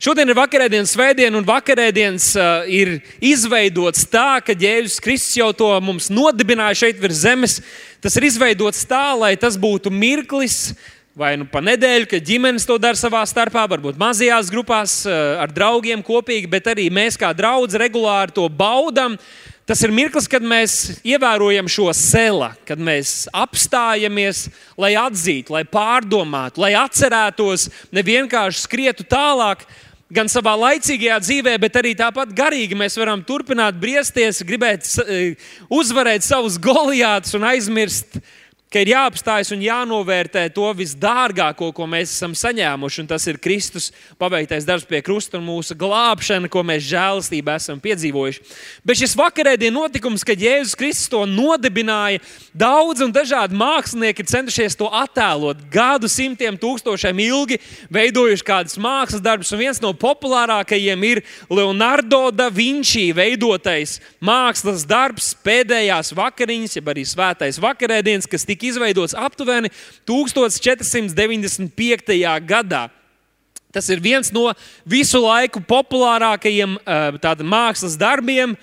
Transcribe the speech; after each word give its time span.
Šodien 0.00 0.30
ir 0.32 0.36
vakarēdienas 0.38 0.94
svētdiena, 0.94 1.36
un 1.36 1.44
vakarēdienas 1.44 2.30
uh, 2.40 2.68
ir 2.72 3.02
izveidots 3.20 4.06
tā, 4.08 4.38
ka 4.40 4.54
Jēzus 4.56 4.94
Kristus 5.04 5.34
jau 5.36 5.50
to 5.52 5.66
mums 5.84 6.06
nodibināja 6.08 6.78
šeit 6.86 7.02
virs 7.02 7.18
zemes. 7.20 7.58
Tas 8.00 8.16
ir 8.16 8.24
izveidots 8.30 8.86
tā, 8.88 9.10
lai 9.20 9.34
tas 9.36 9.58
būtu 9.60 9.92
mirklis. 9.92 10.70
Vai 11.12 11.34
nu 11.36 11.44
pa 11.44 11.60
nedēļu, 11.60 12.08
kad 12.08 12.24
ģimenes 12.24 12.64
to 12.64 12.78
dara 12.80 12.96
savā 12.96 13.20
starpā, 13.28 13.66
varbūt 13.68 14.00
mazajās 14.00 14.48
grupās, 14.48 14.94
ar 15.04 15.52
draugiem 15.52 16.00
kopīgi, 16.06 16.48
bet 16.48 16.70
arī 16.72 16.86
mēs 16.88 17.20
kā 17.20 17.34
draugi 17.36 17.82
regulāri 17.82 18.32
to 18.38 18.46
baudām. 18.48 19.18
Tas 19.68 19.84
ir 19.84 19.92
mirklis, 19.92 20.30
kad 20.30 20.40
mēs 20.40 21.02
ievērojam 21.04 21.68
šo 21.68 21.90
sela, 21.92 22.54
kad 22.64 22.80
mēs 22.80 23.28
apstājamies, 23.36 24.46
lai 24.80 24.94
atzītu, 24.96 25.52
lai 25.58 25.66
pārdomātu, 25.68 26.64
lai 26.64 26.72
atcerētos, 26.78 27.68
ne 27.92 28.06
vienkārši 28.06 28.64
skrietu 28.64 29.04
tālāk, 29.12 29.68
gan 30.10 30.30
savā 30.30 30.56
laicīgajā 30.58 31.18
dzīvē, 31.22 31.54
bet 31.62 31.78
arī 31.78 31.94
tāpat 31.98 32.34
garīgi 32.36 32.78
mēs 32.78 32.98
varam 32.98 33.22
turpināt 33.26 33.78
briesties, 33.80 34.42
gribēt 34.46 34.86
eh, 35.06 35.38
uzvarēt 35.70 36.26
savus 36.26 36.58
goliātus 36.62 37.36
un 37.38 37.46
aizmirst 37.50 38.18
ka 38.70 38.78
ir 38.84 38.92
jāapstājas 38.92 39.50
un 39.50 39.64
jānovērtē 39.64 40.44
to 40.54 40.68
visdārgāko, 40.78 41.72
ko 41.74 41.86
mēs 41.90 42.12
esam 42.14 42.36
saņēmuši. 42.38 43.04
Tas 43.10 43.26
ir 43.26 43.40
Kristus 43.42 43.88
paveiktais 44.20 44.66
darbs 44.66 44.86
pie 44.86 45.00
krusta 45.02 45.40
un 45.40 45.48
mūsu 45.48 45.74
glābšana, 45.78 46.46
ko 46.50 46.62
mēs 46.66 46.84
žēlastībā 46.86 47.56
esam 47.58 47.80
piedzīvojuši. 47.82 48.44
Bet 48.86 49.00
šis 49.00 49.16
vakarēdienas 49.18 49.74
notikums, 49.74 50.22
kad 50.26 50.38
Jēzus 50.38 50.76
Kristus 50.78 51.10
to 51.10 51.24
nodibināja, 51.26 52.22
daudz 52.54 53.02
un 53.02 53.10
dažādi 53.14 53.58
mākslinieki 53.58 54.22
ir 54.22 54.30
centušies 54.30 54.78
to 54.78 54.86
attēlot. 54.86 55.66
Gadu 55.74 56.06
simtiem, 56.10 56.54
tūkstošiem 56.60 57.24
ilgi 57.26 57.58
veidojuši 57.90 58.46
kādus 58.46 58.78
mākslas 58.78 59.24
darbus, 59.24 59.50
un 59.50 59.64
viens 59.64 59.82
no 59.82 59.90
populārākajiem 59.98 61.08
ir 61.10 61.22
Leonardo 61.50 62.28
da 62.30 62.46
Vinci 62.54 63.08
veidotais 63.18 63.98
mākslas 64.22 64.86
darbs, 64.86 65.32
pēdējās 65.42 66.14
vakariņas, 66.14 66.78
jeb 66.78 66.94
arī 66.94 67.06
svētais 67.08 67.58
vakarēdienas, 67.58 68.30
kas 68.30 68.46
tika 68.46 68.59
tika 68.60 68.68
izveidots 68.68 69.16
aptuveni 69.16 69.70
1495. 70.08 72.40
gadā. 72.44 72.90
Tas 73.72 73.88
ir 73.88 74.00
viens 74.02 74.32
no 74.34 74.52
visu 74.84 75.20
laiku 75.22 75.60
populārākajiem 75.62 76.78
tāda, 77.22 77.44
mākslas 77.46 77.96
darbiem, 77.96 78.56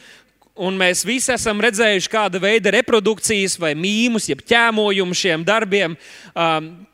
un 0.57 0.73
mēs 0.75 1.05
visi 1.05 1.31
esam 1.31 1.61
redzējuši 1.63 2.09
kāda 2.11 2.39
veida 2.41 2.71
reprodukcijas 2.73 3.59
vai 3.61 3.75
mīmus, 3.77 4.27
jeb 4.27 4.41
ķēmojumu 4.43 5.15
šiem 5.15 5.45
darbiem. 5.47 5.95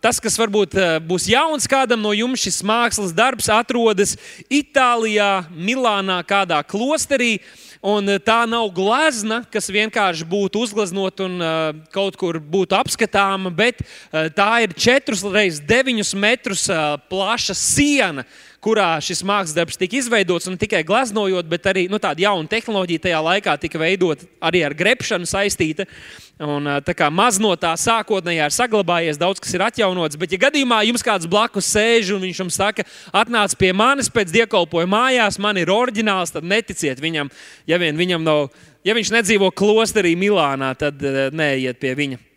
Tas, 0.03 0.19
kas 0.21 0.37
varbūt 0.37 0.75
būs 1.07 1.29
jauns 1.31 1.67
kādam 1.67 2.01
no 2.03 2.13
jums, 2.13 2.43
šis 2.43 2.61
mākslas 2.61 3.13
darbs 3.15 3.49
atrodas 3.49 4.17
Itālijā, 4.51 5.45
Milānā, 5.55 6.23
kādā 6.27 6.61
klosterī. 6.67 7.39
Un 7.83 8.07
eh, 8.07 8.19
tā 8.23 8.45
nav 8.47 8.69
glezna, 8.71 9.41
kas 9.51 9.67
vienkārši 9.67 10.23
būtu 10.29 10.61
uzgleznota 10.63 11.25
un 11.27 11.41
uh, 11.43 11.81
kaut 11.91 12.15
kur 12.15 12.39
būtu 12.39 12.77
apskatāma, 12.77 13.51
bet 13.51 13.81
uh, 13.83 14.29
tā 14.31 14.63
ir 14.63 14.71
4,9 14.71 16.15
metrus 16.15 16.69
uh, 16.71 16.95
plaša 17.11 17.57
siena, 17.59 18.23
kurā 18.63 18.87
šis 19.03 19.21
mākslas 19.27 19.55
darbs 19.57 19.79
tika 19.79 19.97
izveidots. 19.99 20.47
Ne 20.49 20.59
tikai 20.59 20.83
gleznojot, 20.87 21.47
bet 21.51 21.67
arī 21.69 21.85
nu, 21.91 21.99
tāda 22.01 22.25
jauna 22.25 22.49
tehnoloģija 22.49 23.03
tajā 23.05 23.19
laikā 23.27 23.55
tika 23.61 23.81
veidota 23.81 24.27
arī 24.43 24.63
ar 24.65 24.75
grepšanu 24.77 25.27
saistīta. 25.29 25.87
Un, 26.43 26.65
tā 26.83 26.95
kā 26.97 27.11
maz 27.13 27.37
no 27.41 27.51
tā 27.59 27.75
sākotnējā 27.77 28.49
ir 28.49 28.55
saglabājies, 28.55 29.19
daudz 29.21 29.43
kas 29.43 29.53
ir 29.53 29.63
atjaunots. 29.67 30.17
Bet, 30.19 30.33
ja 30.33 30.41
gadījumā 30.47 30.81
jums 30.87 31.05
kāds 31.05 31.29
blakus 31.29 31.69
sēž 31.75 32.15
un 32.15 32.25
viņš 32.25 32.41
jums 32.41 32.57
saka, 32.59 32.87
atnāc 33.13 33.53
pie 33.59 33.69
manis 33.77 34.09
pēc 34.11 34.33
dievkalpojuma 34.33 34.97
mājās, 34.97 35.39
man 35.39 35.61
ir 35.61 35.71
oriģināls, 35.73 36.33
tad 36.33 36.47
neticiet 36.47 37.01
viņam. 37.03 37.31
Ja, 37.69 37.79
viņam 37.79 38.25
nav, 38.25 38.47
ja 38.83 38.97
viņš 38.97 39.13
nedzīvo 39.19 39.53
klosterī 39.55 40.17
Milānā, 40.19 40.73
tad 40.79 41.01
neiet 41.35 41.79
pie 41.83 41.95
viņa. 42.01 42.32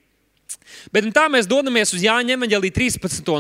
Bet 0.95 1.07
tā 1.15 1.27
mēs 1.33 1.49
dodamies 1.51 1.93
uz 1.95 2.03
Jāņa 2.05 2.37
evanģēlī 2.37 2.71
13. 2.75 3.31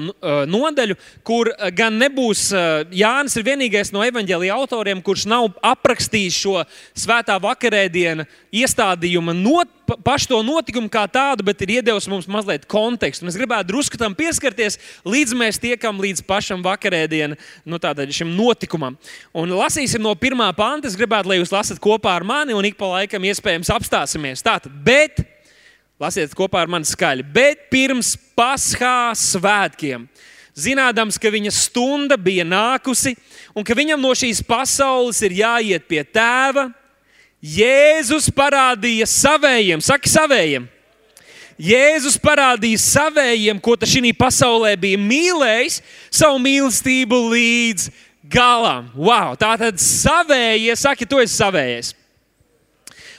nodaļu, 0.51 0.97
kur 1.27 1.51
gan 1.77 1.95
nebūs 2.01 2.49
Jānis 2.95 3.37
ir 3.39 3.47
vienīgais 3.47 3.93
no 3.95 4.03
evanģēlī 4.07 4.51
autoriem, 4.55 5.03
kurš 5.05 5.27
nav 5.31 5.53
aprakstījis 5.65 6.41
šo 6.43 6.57
svētā 6.97 7.37
vakarēdienu 7.43 8.27
iestādījuma 8.57 9.35
not, 9.37 9.71
pašu 10.03 10.33
to 10.33 10.41
notikumu 10.47 10.91
kā 10.91 11.05
tādu, 11.11 11.47
bet 11.47 11.63
ir 11.63 11.77
iedevis 11.77 12.09
mums 12.11 12.27
mazliet 12.31 12.67
kontekstu. 12.71 13.29
Es 13.31 13.39
gribētu 13.39 13.71
drusku 13.71 14.01
tam 14.01 14.17
pieskarties, 14.19 14.81
līdz 15.07 15.37
mēs 15.39 15.63
tiekam 15.63 16.03
līdz 16.03 16.25
pašam 16.27 16.65
vakarēdienam, 16.67 17.39
nu, 17.67 17.81
šim 18.17 18.35
notikumam. 18.35 18.99
Un 19.37 19.55
lasīsim 19.55 20.03
no 20.03 20.15
pirmā 20.19 20.51
panta. 20.57 20.91
Es 20.91 20.99
gribētu, 20.99 21.31
lai 21.31 21.41
jūs 21.41 21.55
lasat 21.55 21.81
kopā 21.83 22.17
ar 22.17 22.27
mani 22.27 22.55
un 22.57 22.67
ik 22.67 22.79
pa 22.79 22.91
laikam 22.97 23.23
iespējams 23.27 23.71
apstāsimies. 23.75 24.43
Tātad, 24.45 24.75
bet 24.85 25.36
Lasiet 26.01 26.35
kopā 26.37 26.61
ar 26.61 26.69
mani 26.69 26.89
skaļi. 26.89 27.25
Bet 27.25 27.69
pirms 27.73 28.15
Paskā 28.37 29.15
svētkiem, 29.17 30.03
zinādams, 30.53 31.17
ka 31.17 31.31
viņa 31.33 31.53
stunda 31.57 32.19
bija 32.21 32.45
nākusi 32.45 33.15
un 33.57 33.65
ka 33.65 33.77
viņam 33.77 34.03
no 34.03 34.11
šīs 34.13 34.43
pasaules 34.45 35.23
ir 35.25 35.39
jāiet 35.41 35.87
pie 35.89 36.03
tēva, 36.05 36.69
Jēzus 37.47 38.31
parādīja 38.33 39.07
savējiem, 39.07 39.83
saka, 39.85 40.09
savējiem. 40.09 40.65
Jēzus 41.57 42.17
parādīja 42.21 42.81
savējiem, 42.83 43.61
ko 43.63 43.77
tas 43.81 43.93
šī 43.93 44.13
pasaulē 44.17 44.75
bija 44.81 45.01
mīlējis, 45.01 45.79
savu 46.11 46.41
mīlestību 46.43 47.21
līdz 47.33 47.89
galam. 48.33 48.91
Wow, 48.97 49.37
tā 49.41 49.55
tad 49.61 49.81
savējie, 49.81 50.75
saka, 50.77 51.09
tu 51.09 51.21
esi 51.23 51.37
savējais. 51.37 51.95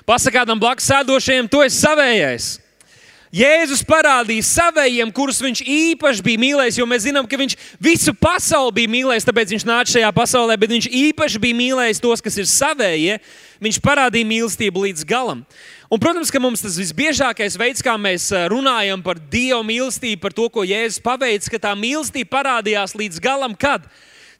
Pasakādam 0.08 0.60
blakus 0.60 0.90
sēdošajiem, 0.92 1.50
tu 1.50 1.64
esi 1.66 1.82
savējais. 1.82 2.52
Jēzus 3.38 3.84
parādīja 3.86 4.46
saviem, 4.48 5.12
kurus 5.14 5.38
viņš 5.44 5.60
īpaši 5.62 6.24
bija 6.26 6.42
mīlējis, 6.42 6.80
jo 6.80 6.86
mēs 6.90 7.04
zinām, 7.06 7.28
ka 7.30 7.38
viņš 7.38 7.54
visu 7.84 8.14
pasauli 8.18 8.74
bija 8.80 8.90
mīlējis, 8.96 9.28
tāpēc 9.28 9.54
viņš 9.54 9.66
nāca 9.68 9.94
šajā 9.94 10.10
pasaulē, 10.16 10.56
bet 10.58 10.74
viņš 10.74 10.88
īpaši 10.90 11.42
bija 11.44 11.58
mīlējis 11.60 12.02
tos, 12.02 12.24
kas 12.24 12.40
ir 12.42 12.50
savējie. 12.50 13.20
Viņš 13.62 13.80
parādīja 13.82 14.30
mīlestību 14.30 14.88
līdz 14.88 15.06
galam. 15.10 15.44
Un, 15.90 16.02
protams, 16.02 16.32
ka 16.34 16.42
mums 16.42 16.62
tas 16.66 16.78
visbiežākais 16.82 17.58
veids, 17.58 17.86
kā 17.86 17.94
mēs 18.02 18.28
eh, 18.34 18.48
runājam 18.52 19.02
par 19.06 19.22
Dieva 19.22 19.62
mīlestību, 19.66 20.22
par 20.24 20.34
to, 20.36 20.50
ko 20.54 20.66
Jēzus 20.66 21.02
paveicis, 21.06 21.50
ka 21.54 21.62
tā 21.62 21.72
mīlestība 21.78 22.34
parādījās 22.40 22.98
līdz 22.98 23.22
galam, 23.24 23.58
kad? 23.58 23.86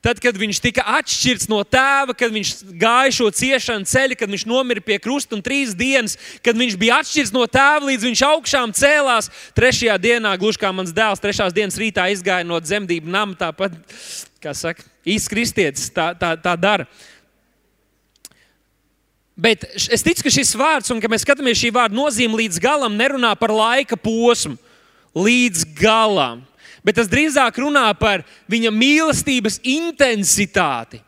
Tad, 0.06 0.20
kad 0.22 0.38
viņš 0.38 0.60
tika 0.62 0.84
atšķirts 1.00 1.50
no 1.50 1.64
tēva, 1.66 2.14
kad 2.18 2.32
viņš 2.34 2.52
gāja 2.78 3.16
šo 3.18 3.32
ciešanu 3.34 3.88
ceļu, 3.90 4.18
kad 4.20 4.30
viņš 4.30 4.46
nomira 4.48 4.84
pie 4.84 5.00
krusta 5.02 5.34
un 5.36 5.42
trīs 5.44 5.74
dienas, 5.78 6.14
kad 6.46 6.58
viņš 6.58 6.78
bija 6.78 7.00
atšķirts 7.02 7.34
no 7.34 7.44
tēva, 7.50 7.82
līdz 7.90 8.06
viņš 8.06 8.24
augšām 8.30 8.76
cēlās. 8.78 9.32
Trešajā 9.58 9.98
dienā, 10.02 10.36
gluži 10.38 10.62
kā 10.62 10.72
mans 10.76 10.94
dēls, 10.96 11.22
trešās 11.24 11.56
dienas 11.56 11.80
rītā 11.82 12.08
izgāja 12.14 12.46
no 12.46 12.62
dzemdību 12.62 13.10
nama, 13.10 13.38
tāpat, 13.38 13.76
kā 14.44 14.54
saka, 14.58 14.86
īsts 15.02 15.34
kristietis 15.34 15.90
tā, 15.94 16.12
tā, 16.20 16.36
tā 16.46 16.54
dara. 16.62 16.86
Bet 19.38 19.68
es 19.94 20.02
ticu, 20.06 20.24
ka 20.26 20.34
šis 20.34 20.56
vārds, 20.58 20.90
un 20.94 21.02
ka 21.02 21.10
mēs 21.10 21.26
skatāmies 21.26 21.60
šī 21.60 21.74
vārda 21.74 21.98
nozīmi 21.98 22.46
līdz 22.46 22.62
galam, 22.62 22.96
nerunā 22.98 23.36
par 23.38 23.54
laika 23.54 23.98
posmu. 24.00 24.58
Līdz 25.18 25.66
galam 25.78 26.47
bet 26.88 26.96
tas 26.96 27.10
drīzāk 27.12 27.60
runā 27.60 27.90
par 28.00 28.24
viņa 28.48 28.72
mīlestības 28.72 29.60
intensitāti. 29.68 31.02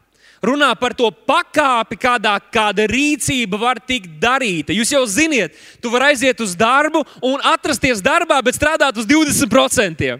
Runā 0.44 0.70
par 0.80 0.94
to 0.96 1.08
pakāpi, 1.12 1.98
kādā 2.00 2.38
kāda 2.52 2.86
rīcība 2.88 3.60
var 3.60 3.80
tikt 3.84 4.14
darīta. 4.22 4.76
Jūs 4.76 4.94
jau 4.94 5.02
zināt, 5.08 5.56
tu 5.84 5.92
vari 5.92 6.14
aiziet 6.14 6.40
uz 6.44 6.54
darbu 6.60 7.04
un 7.28 7.44
atrasties 7.48 8.00
darbā, 8.04 8.40
bet 8.44 8.56
strādāt 8.56 9.00
uz 9.00 9.08
20%. 9.08 10.14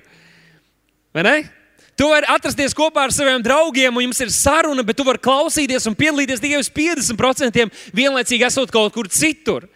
Vai 1.16 1.24
ne? 1.24 1.38
Tu 2.00 2.08
vari 2.08 2.28
atrasties 2.32 2.76
kopā 2.76 3.08
ar 3.08 3.12
saviem 3.16 3.44
draugiem, 3.44 3.96
un 3.96 4.06
jums 4.06 4.20
ir 4.24 4.32
saruna, 4.32 4.84
bet 4.88 4.96
tu 4.96 5.04
vari 5.08 5.20
klausīties 5.24 5.88
un 5.88 5.96
piedalīties 6.00 6.44
tikai 6.44 6.62
uz 6.64 6.72
50%, 6.72 7.68
vienlaicīgi 7.96 8.48
esot 8.48 8.72
kaut 8.72 8.96
kur 8.96 9.08
citur. 9.12 9.68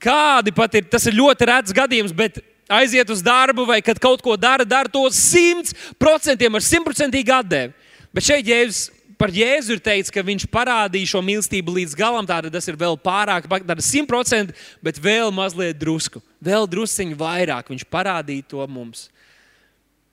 Kādi 0.00 0.52
pat 0.54 0.76
ir, 0.76 0.88
tas 0.92 1.08
ir 1.08 1.16
ļoti 1.16 1.48
rēts 1.48 1.76
gadījums, 1.76 2.12
bet 2.16 2.40
aiziet 2.68 3.10
uz 3.10 3.22
darbu 3.24 3.66
vai 3.68 3.80
kad 3.82 3.98
kaut 4.00 4.22
ko 4.22 4.36
dara, 4.36 4.66
dara 4.68 4.90
to 4.92 5.02
simts 5.14 5.74
procentiem 5.98 6.54
ar 6.54 6.64
simtprocentīgu 6.64 7.34
atdevi. 7.40 7.74
Bet 8.14 8.28
šeit 8.28 8.48
Jēzus, 8.48 8.88
par 9.18 9.32
Jēzu 9.34 9.74
ir 9.74 9.82
teikts, 9.82 10.12
ka 10.14 10.22
viņš 10.24 10.46
parādīja 10.52 11.12
šo 11.12 11.22
mīlestību 11.26 11.74
līdz 11.80 11.96
galam. 11.98 12.26
Tātad 12.28 12.54
tas 12.54 12.68
ir 12.70 12.78
vēl 12.78 12.96
pārāk, 13.02 13.48
tāda 13.50 13.84
simtprocentīgi, 13.84 14.56
bet 14.84 15.00
vēl 15.02 15.32
mazliet 15.34 15.80
drusku, 15.80 16.22
vēl 16.44 16.68
drusciņu 16.70 17.18
vairāk. 17.18 17.72
Viņš 17.72 17.86
parādīja 17.90 18.46
to 18.54 18.66
mums. 18.70 19.08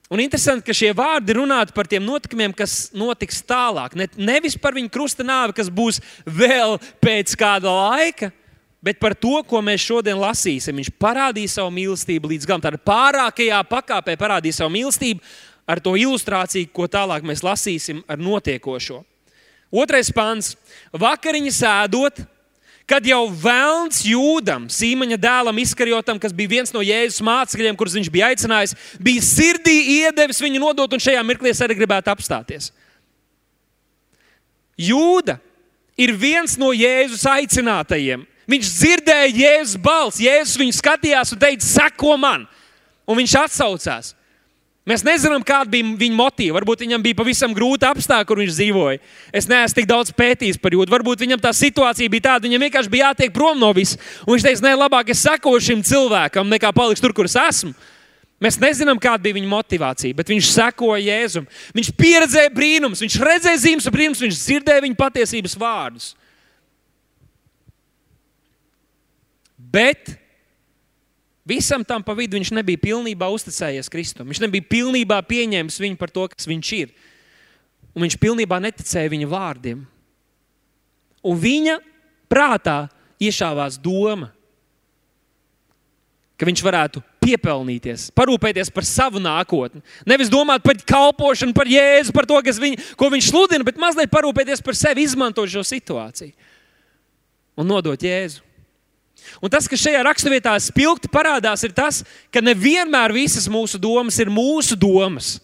Un 0.06 0.22
interesanti, 0.22 0.62
ka 0.68 0.74
šie 0.76 0.92
vārdi 0.94 1.34
runātu 1.34 1.74
par 1.74 1.88
tiem 1.90 2.04
notikumiem, 2.06 2.52
kas 2.54 2.92
notiks 2.94 3.40
tālāk. 3.42 3.96
Ne, 3.98 4.06
nevis 4.14 4.54
par 4.58 4.76
viņa 4.76 4.90
krusta 4.94 5.26
nāvi, 5.26 5.56
kas 5.58 5.70
būs 5.70 5.98
vēl 6.22 6.76
pēc 7.02 7.34
kāda 7.38 7.72
laika, 7.74 8.30
bet 8.30 8.45
par 8.94 9.16
to, 9.18 9.40
ko 9.42 9.58
mēs 9.64 9.82
šodien 9.82 10.18
lasīsim. 10.20 10.78
Viņš 10.78 10.92
parādīja 11.00 11.56
savu 11.56 11.72
mīlestību 11.74 12.30
līdz 12.30 12.46
galam. 12.46 12.62
Tādā 12.62 12.78
pārākajā 12.78 13.58
pakāpē 13.66 14.14
parādīja 14.20 14.60
savu 14.60 14.70
mīlestību 14.76 15.20
ar 15.66 15.82
to 15.82 15.96
ilustrāciju, 15.98 16.70
ko 16.70 16.86
tālāk 16.86 17.26
mēs 17.26 17.42
lasīsim 17.42 18.04
ar 18.06 18.20
notiekošo. 18.22 19.02
Otrais 19.74 20.12
pāns- 20.14 20.54
vakariņa 20.94 21.52
sēdot, 21.52 22.26
kad 22.86 23.02
jau 23.02 23.26
Vēlns 23.28 24.04
jūdam, 24.06 24.68
Sīmaņa 24.70 25.18
dēlam, 25.18 25.58
izkarjotam, 25.58 26.20
kas 26.20 26.32
bija 26.32 26.48
viens 26.48 26.72
no 26.72 26.80
Jēzus 26.80 27.20
mācekļiem, 27.20 27.76
kurus 27.76 27.94
viņš 27.98 28.10
bija 28.10 28.30
aicinājis, 28.30 28.76
bija 29.02 29.20
sirdī 29.20 30.06
iedevis 30.06 30.40
viņu 30.40 30.62
nodot, 30.62 30.92
un 30.92 31.02
šajā 31.02 31.24
mirklī 31.26 31.50
es 31.50 31.60
arī 31.60 31.74
gribētu 31.74 32.14
apstāties. 32.14 32.70
Jūda 34.78 35.40
ir 35.98 36.12
viens 36.12 36.56
no 36.56 36.70
Jēzus 36.70 37.24
aicinātajiem. 37.26 38.26
Viņš 38.46 38.68
dzirdēja 38.76 39.32
Jēzus 39.34 39.80
balsi, 39.82 40.28
Jēzus 40.28 40.60
viņu 40.60 40.76
skatījās 40.76 41.34
un 41.34 41.40
teica, 41.42 41.66
seko 41.66 42.14
man, 42.20 42.46
un 43.06 43.18
viņš 43.18 43.34
atsaucās. 43.42 44.12
Mēs 44.86 45.02
nezinām, 45.02 45.42
kāda 45.42 45.66
bija 45.66 45.96
viņa 45.98 46.14
motīva. 46.14 46.60
Varbūt 46.60 46.84
viņam 46.84 47.02
bija 47.02 47.18
pavisam 47.18 47.50
grūti 47.54 47.88
apstākļi, 47.88 48.26
kur 48.28 48.38
viņš 48.38 48.52
dzīvoja. 48.54 49.00
Es 49.34 49.48
neesmu 49.50 49.74
tik 49.80 49.88
daudz 49.90 50.12
pētījis 50.14 50.60
par 50.62 50.76
jūtu. 50.76 50.92
Varbūt 50.94 51.24
viņam 51.24 51.42
tā 51.42 51.50
situācija 51.58 52.12
bija 52.12 52.28
tāda, 52.28 52.46
viņam 52.46 52.62
vienkārši 52.68 52.92
bija 52.92 53.08
jātiek 53.08 53.34
prom 53.34 53.58
no 53.58 53.72
vis. 53.74 53.96
Un 54.22 54.36
viņš 54.36 54.46
teica, 54.46 54.62
nē, 54.68 54.76
labāk 54.78 55.10
es 55.10 55.24
sekošu 55.26 55.72
šim 55.72 55.82
cilvēkam, 55.90 56.46
nekā 56.54 56.70
palikšu 56.76 57.02
tur, 57.02 57.16
kur 57.18 57.26
es 57.26 57.34
esmu. 57.34 57.74
Mēs 58.38 58.60
nezinām, 58.62 59.00
kāda 59.02 59.24
bija 59.24 59.40
viņa 59.40 59.50
motivācija, 59.50 60.14
bet 60.14 60.30
viņš 60.30 60.52
sekoja 60.54 61.02
Jēzum. 61.02 61.50
Viņš 61.74 61.90
pieredzēja 61.98 62.54
brīnumus, 62.54 63.02
viņš 63.02 63.18
redzēja 63.26 63.62
zīmes 63.64 63.90
un 63.90 63.96
brīnumus, 63.96 64.22
viņš 64.22 64.38
dzirdēja 64.38 64.86
viņa 64.86 64.98
patiesības 65.02 65.58
vārdus. 65.58 66.12
Bet 69.72 70.16
Visam 71.46 71.84
tam 71.86 72.02
pa 72.02 72.10
vidu 72.18 72.34
viņš 72.34 72.50
nebija 72.58 72.80
pilnībā 72.82 73.28
uzticējies 73.30 73.90
Kristum. 73.90 74.26
Viņš 74.26 74.40
nebija 74.42 74.66
pilnībā 74.66 75.20
pieņēmis 75.22 75.78
viņu 75.78 75.98
par 76.00 76.10
to, 76.10 76.24
kas 76.32 76.48
viņš 76.50 76.70
ir. 76.74 76.94
Un 77.94 78.02
viņš 78.02 78.16
pilnībā 78.18 78.58
neticēja 78.64 79.12
viņa 79.12 79.28
vārdiem. 79.30 79.84
Un 81.22 81.38
viņa 81.38 81.76
prātā 82.26 82.88
iešāvās 83.22 83.78
doma, 83.78 84.32
ka 86.36 86.48
viņš 86.50 86.62
varētu 86.66 87.02
piepelnīties, 87.22 88.08
parūpēties 88.18 88.70
par 88.74 88.86
savu 88.86 89.22
nākotni. 89.22 89.84
Nevis 90.06 90.30
domāt 90.30 90.66
par 90.66 90.82
kalpošanu, 90.82 91.54
par 91.56 91.70
jēzu, 91.70 92.14
par 92.14 92.26
to, 92.26 92.42
viņu, 92.42 92.82
ko 92.98 93.10
viņš 93.14 93.30
sludina, 93.30 93.66
bet 93.66 93.78
mazliet 93.80 94.10
parūpēties 94.12 94.62
par 94.66 94.78
sevi, 94.78 95.06
izmantot 95.06 95.50
šo 95.50 95.62
situāciju 95.66 96.34
un 97.56 97.70
nodot 97.70 98.02
jēzu. 98.02 98.45
Un 99.42 99.52
tas, 99.52 99.68
kas 99.68 99.82
šajā 99.82 100.02
raksturvietā 100.06 100.54
spilgti 100.62 101.10
parādās, 101.12 101.64
ir 101.66 101.74
tas, 101.76 102.02
ka 102.32 102.42
nevienmēr 102.44 103.14
visas 103.16 103.48
mūsu 103.50 103.80
domas 103.80 104.18
ir 104.22 104.32
mūsu 104.32 104.78
domas. 104.78 105.36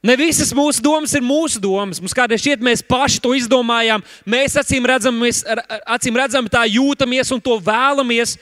Ne 0.00 0.16
visas 0.16 0.54
mūsu 0.56 0.80
domas 0.80 1.12
ir 1.12 1.20
mūsu 1.20 1.60
domas. 1.60 1.98
Mums 2.00 2.16
kādreiz 2.16 2.40
šķiet, 2.40 2.62
mēs 2.64 2.80
paši 2.88 3.20
to 3.20 3.34
izdomājām. 3.36 4.00
Mēs 4.24 4.56
acīm 4.56 4.86
redzam, 4.88 5.18
mēs 5.20 5.42
acīm 5.84 6.16
redzam 6.16 6.48
tā 6.48 6.64
jūtamies 6.70 7.32
un 7.36 7.42
to 7.44 7.58
vēlamies. 7.60 8.38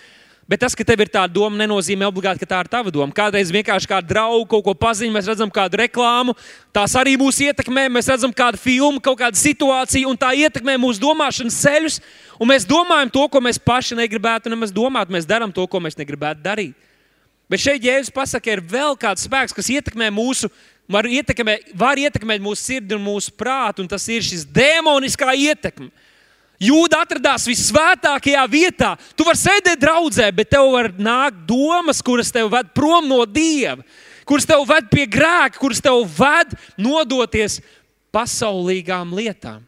Bet 0.48 0.62
tas, 0.64 0.72
ka 0.72 0.80
tev 0.80 1.02
ir 1.04 1.10
tāda 1.12 1.28
doma, 1.28 1.58
nenozīmē 1.60 2.06
obligāti, 2.08 2.40
ka 2.40 2.48
tā 2.48 2.58
ir 2.64 2.70
tava 2.72 2.88
doma. 2.88 3.12
Kādreiz 3.12 3.50
vienkārši 3.52 3.90
kā 3.90 3.98
draugu 4.00 4.46
kaut 4.48 4.64
ko 4.64 4.72
paziņo, 4.80 5.12
mēs 5.12 5.26
redzam 5.28 5.50
kādu 5.52 5.76
reklāmu, 5.76 6.32
tās 6.72 6.94
arī 6.96 7.18
mūs 7.20 7.42
ietekmē, 7.44 7.84
mēs 7.92 8.08
redzam 8.08 8.32
kādu 8.32 8.56
filmu, 8.62 8.96
kaut 9.04 9.18
kādu 9.20 9.36
situāciju, 9.36 10.08
un 10.08 10.16
tā 10.16 10.30
ietekmē 10.40 10.78
mūsu 10.80 11.04
domāšanas 11.04 11.60
ceļus. 11.60 12.00
Un 12.40 12.48
mēs 12.48 12.64
domājam 12.64 13.12
to, 13.12 13.26
ko 13.28 13.44
mēs 13.44 13.60
paši 13.60 13.98
negribētu 14.00 14.48
nemaz 14.48 14.72
domāt, 14.72 15.12
mēs 15.12 15.28
darām 15.28 15.52
to, 15.52 15.68
ko 15.68 15.82
mēs 15.84 16.00
negribētu 16.00 16.40
darīt. 16.40 16.72
Bet 17.52 17.60
šeit 17.60 17.84
Jēzus 17.84 18.12
pasakā, 18.16 18.56
ir 18.56 18.64
vēl 18.64 18.96
kāds 19.00 19.28
spēks, 19.28 19.52
kas 19.56 19.68
ietekmē 19.72 20.08
mūsu, 20.16 20.48
var 20.88 21.04
ietekmē, 21.04 21.58
var 21.76 22.00
ietekmēt 22.00 22.40
mūsu 22.44 22.70
sirdi 22.70 22.96
un 22.96 23.04
mūsu 23.04 23.36
prātu, 23.36 23.84
un 23.84 23.88
tas 23.88 24.04
ir 24.08 24.24
šis 24.24 24.48
demoniskā 24.48 25.36
ietekme. 25.36 25.92
Jūda 26.58 27.05
atradās 27.05 27.46
visvētākajā 27.46 28.43
vietā. 28.50 28.90
Tu 29.14 29.22
vari 29.26 29.38
sēdēt 29.38 29.78
draudzē, 29.78 30.26
bet 30.34 30.50
tev 30.50 30.72
var 30.75 30.90
nākt 30.99 31.44
domas, 31.46 32.02
kuras 32.02 32.32
tev 32.34 32.50
ved 32.50 32.72
prom 32.75 33.06
no 33.06 33.22
Dieva, 33.31 33.84
kuras 34.26 34.46
tev 34.49 34.64
ved 34.66 34.90
pie 34.90 35.06
grēka, 35.06 35.60
kuras 35.60 35.82
tev 35.82 36.02
ved 36.19 36.56
nodoties 36.75 37.60
pasaulīgām 38.14 39.14
lietām. 39.14 39.62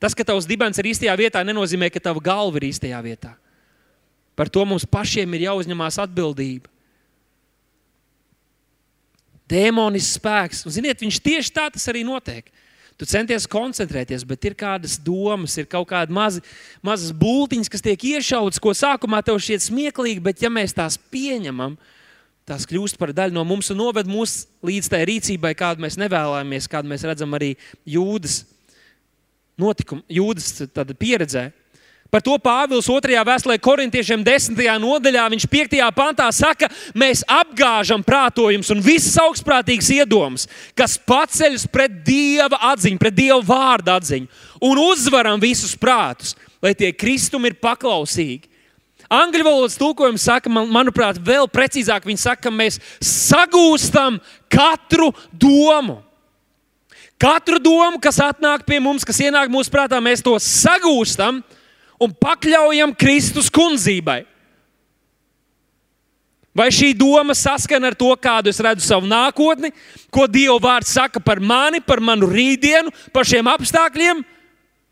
Tas, 0.00 0.16
ka 0.16 0.24
tavs 0.24 0.48
dibens 0.48 0.80
ir 0.80 0.88
īstajā 0.90 1.12
vietā, 1.16 1.44
nenozīmē, 1.44 1.90
ka 1.92 2.02
tava 2.02 2.20
galva 2.24 2.60
ir 2.60 2.70
īstajā 2.72 2.98
vietā. 3.04 3.34
Par 4.36 4.50
to 4.52 4.64
mums 4.66 4.84
pašiem 4.88 5.36
ir 5.36 5.46
jāuzņemās 5.46 6.00
atbildība. 6.02 6.72
Dēmonis 9.48 10.14
spēks, 10.16 10.64
un 10.64 10.72
ziniet, 10.72 11.04
viņš 11.04 11.20
tieši 11.20 11.52
tā 11.52 11.68
tas 11.72 11.84
arī 11.92 12.02
notiek. 12.06 12.48
Tu 12.94 13.08
centies 13.10 13.48
koncentrēties, 13.50 14.22
bet 14.28 14.46
ir 14.46 14.54
kādas 14.54 14.94
domas, 15.02 15.56
ir 15.58 15.66
kaut 15.66 15.88
kādas 15.90 16.14
mazi, 16.14 16.42
mazas 16.84 17.10
būtiņas, 17.18 17.70
kas 17.72 17.82
tiek 17.82 18.06
iešautas, 18.14 18.60
ko 18.62 18.70
sākumā 18.70 19.18
tev 19.26 19.40
šķiet 19.42 19.64
smieklīgi, 19.66 20.22
bet 20.22 20.44
ja 20.44 20.50
mēs 20.52 20.76
tās 20.76 20.94
pieņemam, 21.10 21.74
tās 22.46 22.68
kļūst 22.70 23.00
par 23.00 23.10
daļu 23.16 23.34
no 23.34 23.42
mums 23.48 23.72
un 23.74 23.80
noved 23.82 24.06
mūs 24.06 24.44
līdz 24.62 24.92
tai 24.92 25.02
rīcībai, 25.10 25.56
kādu 25.58 25.82
mēs 25.82 25.98
nevēlamies, 25.98 26.70
kādu 26.70 26.92
mēs 26.92 27.06
redzam 27.08 27.34
arī 27.34 27.56
jūdas 27.96 28.44
notikumu, 29.58 30.06
jūdas 30.10 30.68
pieredzē. 30.98 31.48
Par 32.14 32.22
to 32.22 32.36
Pāvils 32.38 32.86
2. 32.86 33.10
vēstulē 33.26 33.56
korintiešiem 33.58 34.20
10. 34.22 34.60
nodaļā, 34.78 35.24
viņš 35.32 35.44
5. 35.50 35.72
pantā 35.96 36.28
saka, 36.30 36.68
mēs 36.94 37.24
apgāžam 37.26 38.04
prātojumus 38.06 38.70
un 38.70 38.78
visas 38.78 39.16
augstprātīgas 39.18 39.88
iedomas, 39.96 40.44
kas 40.78 40.94
paceļas 40.94 41.64
pret 41.74 41.96
Dieva 42.06 42.60
atziņu, 42.70 43.00
pret 43.02 43.16
Dieva 43.18 43.40
vārdu 43.42 43.90
atziņu 43.96 44.30
un 44.62 44.82
uzvaram 44.84 45.42
visus 45.42 45.72
prātus, 45.74 46.36
lai 46.62 46.70
tie 46.78 46.92
kristumi 46.94 47.50
ir 47.50 47.56
paklausīgi. 47.58 48.46
Angļu 49.10 49.48
valodas 49.48 49.74
tulkojums 49.82 50.28
saka, 50.30 50.52
man, 50.54 50.70
manuprāt, 50.70 51.18
vēl 51.18 51.50
precīzāk. 51.50 52.06
Viņi 52.06 52.22
saka, 52.22 52.46
ka 52.46 52.54
mēs 52.54 52.78
sagūstam 53.02 54.20
katru 54.46 55.10
domu. 55.34 55.98
Katru 57.18 57.58
domu, 57.58 57.98
kas 57.98 58.22
atnāk 58.22 58.62
pie 58.70 58.78
mums, 58.78 59.02
kas 59.02 59.18
ienāk 59.26 59.50
mūsu 59.50 59.74
prātā, 59.74 59.98
mēs 59.98 60.22
to 60.22 60.38
sagūstam 60.38 61.42
un 62.04 62.14
pakļaujam 62.20 62.94
Kristus 62.98 63.50
kundzībai. 63.52 64.22
Vai 66.54 66.68
šī 66.70 66.92
doma 66.94 67.34
saskana 67.34 67.90
ar 67.90 67.96
to, 67.98 68.12
kādu 68.14 68.52
es 68.52 68.60
redzu 68.62 68.86
savu 68.86 69.08
nākotni, 69.10 69.72
ko 70.14 70.28
Dieva 70.30 70.60
vārds 70.62 70.92
saka 70.94 71.18
par 71.18 71.40
mani, 71.42 71.80
par 71.82 71.98
manu 71.98 72.28
rītdienu, 72.30 72.92
par 73.10 73.26
šiem 73.26 73.48
apstākļiem, 73.50 74.20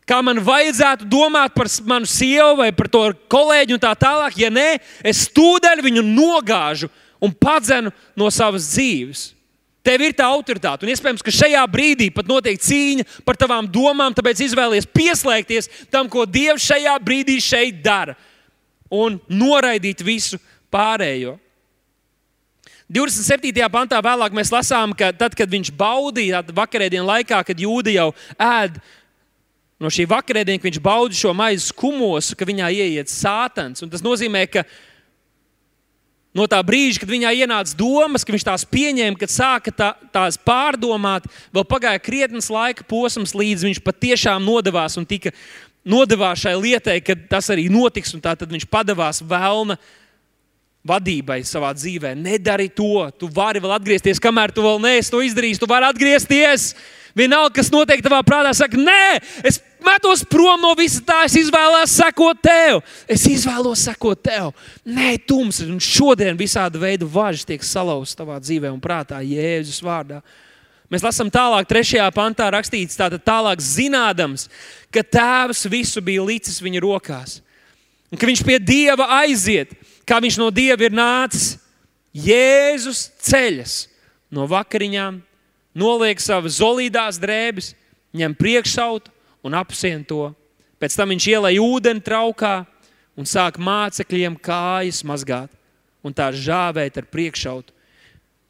kā 0.03 0.17
man 0.19 0.41
vajadzētu 0.43 1.07
domāt 1.07 1.55
par 1.55 1.71
manu 1.87 2.09
sievu 2.09 2.57
vai 2.59 2.73
par 2.75 2.91
to 2.91 3.05
kolēģi 3.31 3.77
un 3.77 3.83
tā 3.85 3.93
tālāk. 3.95 4.35
Ja 4.43 4.51
nē, 4.51 4.75
es 5.07 5.23
tūdaļ 5.31 5.85
viņu 5.85 6.03
nogāžu 6.03 6.91
un 7.23 7.31
padzenu 7.31 7.93
no 8.19 8.27
savas 8.27 8.67
dzīves. 8.73 9.29
Tev 9.83 9.99
ir 9.99 10.13
tā 10.15 10.29
autoritāte, 10.31 10.85
un 10.85 10.93
iespējams, 10.93 11.23
ka 11.25 11.31
šajā 11.35 11.61
brīdī 11.67 12.07
pat 12.15 12.27
notiek 12.29 12.59
cīņa 12.63 13.03
par 13.27 13.35
tavām 13.39 13.67
domām, 13.67 14.15
tāpēc 14.15 14.45
izvēlies 14.45 14.87
pieslēgties 14.87 15.67
tam, 15.91 16.07
ko 16.07 16.23
Dievs 16.23 16.63
šajā 16.63 16.93
brīdī 17.03 17.35
šeit 17.43 17.81
dara, 17.83 18.15
un 18.87 19.19
noraidīt 19.27 20.05
visu 20.07 20.39
pārējo. 20.71 21.35
27. 22.93 23.51
pantā 23.73 23.99
vēlāk 24.03 24.35
mēs 24.37 24.51
lasām, 24.53 24.93
ka 24.95 25.11
tad, 25.17 25.35
kad 25.35 25.51
viņš 25.51 25.73
baudīja 25.75 26.43
vakarēdienas 26.53 27.09
laikā, 27.09 27.39
kad 27.47 27.59
jūda 27.59 27.91
jau 27.91 28.09
ēd 28.37 28.79
no 29.83 29.91
šī 29.91 30.05
vakarēdienas, 30.11 30.61
ka 30.61 30.69
viņš 30.69 30.81
baudīja 30.83 31.25
šo 31.25 31.35
maizi 31.35 31.71
skumosu, 31.73 32.37
ka 32.39 32.47
viņā 32.47 32.71
ieiet 32.71 33.11
sātans. 33.11 33.83
Un 33.83 33.91
tas 33.91 34.03
nozīmē, 34.05 34.45
ka 34.47 34.63
No 36.33 36.47
tā 36.49 36.57
brīža, 36.65 37.03
kad 37.03 37.11
viņā 37.13 37.29
ienāca 37.43 37.75
domas, 37.77 38.23
ka 38.25 38.33
viņš 38.33 38.45
tās 38.47 38.63
pieņēma, 38.65 39.19
kad 39.21 39.29
sāka 39.29 39.73
tā, 39.73 39.91
tās 40.09 40.39
pārdomāt, 40.41 41.27
vēl 41.53 41.65
pagāja 41.69 42.01
krietnes 42.01 42.49
laika 42.49 42.85
posms, 42.89 43.35
līdz 43.37 43.67
viņš 43.67 43.81
patiešām 43.85 44.41
nodevās 44.41 44.97
un 44.97 45.05
tika 45.05 45.29
nodevās 45.85 46.41
šai 46.41 46.55
lietai, 46.57 46.97
ka 47.05 47.13
tas 47.29 47.51
arī 47.53 47.67
notiks. 47.69 48.15
Tad 48.23 48.47
viņš 48.49 48.65
padavās 48.71 49.21
vēlna 49.21 49.77
vadībai 50.83 51.43
savā 51.47 51.69
dzīvē. 51.77 52.15
Nedari 52.17 52.65
to, 52.73 53.05
tu 53.19 53.29
vari 53.31 53.61
vēl 53.63 53.77
atgriezties, 53.77 54.21
kamēr 54.23 54.51
tu 54.55 54.65
vēl 54.65 54.81
neesi 54.83 55.13
to 55.13 55.21
izdarījis. 55.23 55.61
Tu 55.61 55.69
vari 55.69 55.87
atgriezties. 55.91 56.71
Vienalga, 57.13 57.59
kas 57.59 57.69
notiek 57.69 58.01
tavā 58.01 58.23
prātā, 58.25 58.55
saka, 58.57 58.73
nē, 58.73 59.21
es 59.45 59.61
metos 59.85 60.23
prom 60.27 60.61
no 60.61 60.71
visa 60.77 61.01
tā, 61.05 61.23
es 61.27 61.35
izvēlos 61.39 61.93
sekot 61.99 62.39
tev. 62.43 62.81
Es 63.11 63.25
izvēlos 63.29 63.83
sekot 63.85 64.21
tev. 64.23 64.51
Nē, 64.85 65.15
tums, 65.27 65.61
un 65.65 65.77
šodien 65.83 66.37
visādi 66.39 66.81
veidi 66.81 67.07
važas 67.07 67.45
tiek 67.47 67.63
salauztas 67.65 68.17
tavā 68.17 68.39
dzīvē 68.41 68.71
un 68.73 68.81
prātā, 68.83 69.21
Jēzus 69.23 69.83
vārdā. 69.85 70.21
Mēs 70.91 71.05
lasām 71.05 71.31
tālāk, 71.33 71.65
trešajā 71.69 72.05
pantā 72.13 72.49
rakstīts, 72.53 72.99
tātad 72.99 73.23
tālāk 73.25 73.61
zinādams, 73.63 74.45
ka 74.93 75.01
tēvs 75.01 75.65
visu 75.71 76.03
bija 76.05 76.25
licis 76.25 76.59
viņa 76.61 76.83
rokās. 76.83 77.39
Un 78.13 78.19
ka 78.21 78.29
viņš 78.29 78.43
pie 78.45 78.59
dieva 78.61 79.07
aiziet, 79.23 79.71
kā 80.05 80.19
viņš 80.21 80.37
no 80.41 80.51
dieva 80.53 80.85
ir 80.85 80.93
nācis, 80.93 81.55
Jēzus 82.13 83.07
ceļas 83.25 83.87
no 84.33 84.45
vakariņām, 84.45 85.17
noliek 85.73 86.19
savas 86.21 86.59
zolīdās 86.59 87.17
drēbes, 87.17 87.71
ņem 88.13 88.35
priekšsautu 88.37 89.12
un 89.43 89.57
apsien 89.59 90.05
to. 90.07 90.31
Pēc 90.81 90.95
tam 90.97 91.13
viņš 91.13 91.27
ielai 91.31 91.53
ūdeni 91.61 92.03
traukā 92.03 92.63
un 93.19 93.27
sāk 93.29 93.59
mācekļiem 93.61 94.39
kājas 94.41 95.03
mazgāt 95.07 95.51
un 96.03 96.15
tā 96.15 96.27
žāvēt 96.35 96.97
ar 96.99 97.07
priekšautu, 97.07 97.71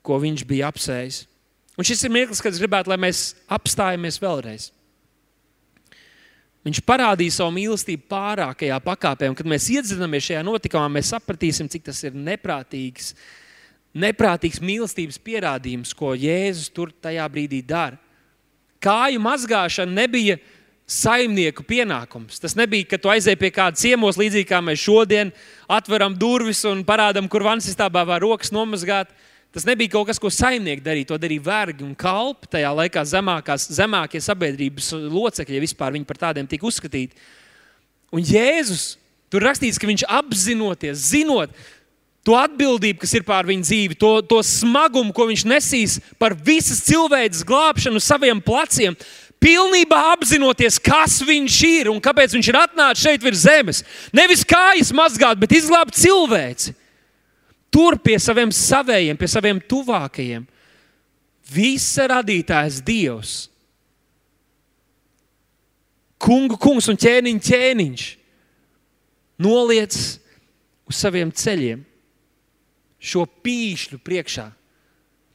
ko 0.04 0.18
viņš 0.22 0.46
bija 0.48 0.72
apsējis. 0.72 1.24
Un 1.78 1.86
šis 1.88 2.06
ir 2.06 2.14
mirklis, 2.14 2.42
kad 2.42 2.54
es 2.54 2.62
gribētu, 2.62 2.92
lai 2.92 3.00
mēs 3.02 3.34
apstājamies 3.52 4.20
vēlreiz. 4.22 4.70
Viņš 6.64 6.80
parādīja 6.88 7.36
savu 7.36 7.52
mīlestību 7.58 8.06
pārākajā 8.12 8.78
pakāpē, 8.86 9.28
un 9.28 9.36
kad 9.36 9.48
mēs 9.50 9.68
iedzinamies 9.74 10.30
šajā 10.30 10.44
notikumā, 10.48 10.86
mēs 10.96 11.12
sapratīsim, 11.12 11.68
cik 11.68 11.90
tas 11.90 12.00
ir 12.08 12.16
neprātīgs, 12.16 13.12
neprātīgs 14.00 14.62
mīlestības 14.64 15.20
pierādījums, 15.26 15.92
ko 15.98 16.14
Jēzus 16.16 16.72
tur 16.72 16.94
tajā 17.04 17.26
brīdī 17.34 17.60
dara. 17.68 18.00
Kāju 18.84 19.20
mazgāšana 19.24 19.92
nebija 20.04 20.38
saimnieku 20.90 21.64
pienākums. 21.66 22.40
Tas 22.44 22.58
nebija, 22.60 22.88
ka 22.92 23.00
tu 23.02 23.12
aizēji 23.12 23.40
pie 23.40 23.52
kāda 23.56 23.80
ciemos, 23.80 24.20
līdzīgi 24.20 24.48
kā 24.50 24.60
mēs 24.64 24.82
šodien 24.84 25.32
atveram 25.72 26.16
durvis 26.20 26.64
un 26.70 26.84
parādām, 26.88 27.30
kur 27.32 27.46
vannas 27.46 27.70
istabā 27.72 28.04
var 28.08 28.24
rokas 28.24 28.52
nomazgāt. 28.54 29.14
Tas 29.54 29.68
nebija 29.70 29.94
kaut 29.94 30.10
kas, 30.10 30.20
ko 30.20 30.32
saimnieki 30.34 30.82
darīja. 30.84 31.12
To 31.12 31.20
darīja 31.22 31.46
vergi 31.46 31.86
un 31.86 31.94
kalpi. 31.96 32.50
Tajā 32.56 32.72
laikā 32.74 33.04
zemākās, 33.06 33.70
zemākie 33.78 34.22
sabiedrības 34.24 34.92
locekļi, 35.14 35.60
ja 35.60 35.64
vispār 35.64 35.94
viņi 35.94 36.10
par 36.10 36.20
tādiem 36.28 36.50
tika 36.50 36.68
uzskatīti. 36.68 37.16
Un 38.14 38.26
Jēzus 38.26 38.96
tur 39.34 39.46
rakstīts, 39.46 39.80
ka 39.82 39.90
viņš 39.90 40.06
apzinoties, 40.10 41.08
zinot 41.14 41.54
to 42.24 42.36
atbildību, 42.40 43.02
kas 43.02 43.14
ir 43.18 43.26
pār 43.28 43.48
viņa 43.50 43.66
dzīvi, 43.68 43.98
to, 44.00 44.12
to 44.26 44.40
smagumu, 44.48 45.12
ko 45.16 45.28
viņš 45.28 45.44
nesīs 45.50 45.98
par 46.22 46.36
visas 46.40 46.80
cilvēces 46.88 47.44
glābšanu 47.48 48.00
saviem 48.02 48.40
pleciem, 48.44 48.96
pilnībā 49.44 50.00
apzinoties, 50.14 50.80
kas 50.80 51.20
viņš 51.26 51.58
ir 51.68 51.92
un 51.92 52.00
kāpēc 52.04 52.36
viņš 52.38 52.50
ir 52.50 52.60
atnācis 52.62 53.04
šeit 53.04 53.26
virs 53.26 53.44
zemes. 53.44 53.84
Nevis 54.16 54.46
kājas 54.48 54.94
mazgāt, 54.96 55.42
bet 55.42 55.56
izglābt 55.58 55.98
cilvēci 56.00 56.72
tur 57.74 57.98
pie 58.00 58.20
saviem 58.22 58.54
savējiem, 58.54 59.18
pie 59.20 59.30
saviem 59.30 59.60
tuvākajiem. 59.60 60.46
Visa 61.54 62.06
radītājs 62.08 62.80
Dievs, 62.86 63.34
kungu 66.24 66.56
kungs 66.62 66.88
un 66.88 66.98
ķēniņš 66.98 67.50
ķēniņš, 67.50 68.06
noliec 69.44 69.98
uz 70.88 70.96
saviem 70.96 71.34
ceļiem 71.36 71.84
šo 73.04 73.26
pīšļu 73.44 74.00
priekšā, 74.00 74.48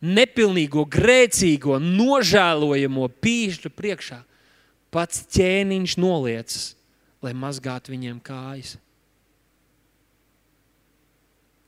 nepilnīgo, 0.05 0.85
grēcīgo, 0.89 1.79
nožēlojamo 1.83 3.09
pīšļu 3.23 3.73
priekšā. 3.75 4.19
Pats 4.95 5.25
ķēniņš 5.35 5.97
noliecas, 6.01 6.69
lai 7.25 7.35
mazgātu 7.37 7.93
viņiem 7.93 8.21
kājas. 8.25 8.77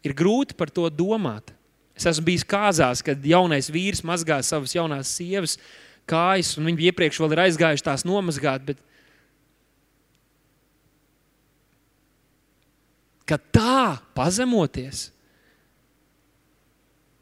Ir 0.06 0.14
grūti 0.16 0.56
par 0.56 0.70
to 0.72 0.86
domāt. 0.88 1.52
Es 1.98 2.06
esmu 2.08 2.30
bijis 2.30 2.46
kāzās, 2.48 3.02
kad 3.04 3.20
jaunais 3.26 3.68
vīrs 3.68 4.00
mazgā 4.06 4.38
savas 4.46 4.72
jaunās 4.72 5.10
sievas 5.18 5.58
kājas, 6.08 6.54
un 6.56 6.70
viņi 6.70 6.88
iepriekš 6.88 7.20
vēl 7.20 7.34
ir 7.34 7.42
aizgājuši 7.44 7.84
tās 7.84 8.06
nomazgāt. 8.08 8.64
Bet... 8.70 8.80
Kad 13.28 13.44
tā 13.54 14.00
pazemoties, 14.16 15.10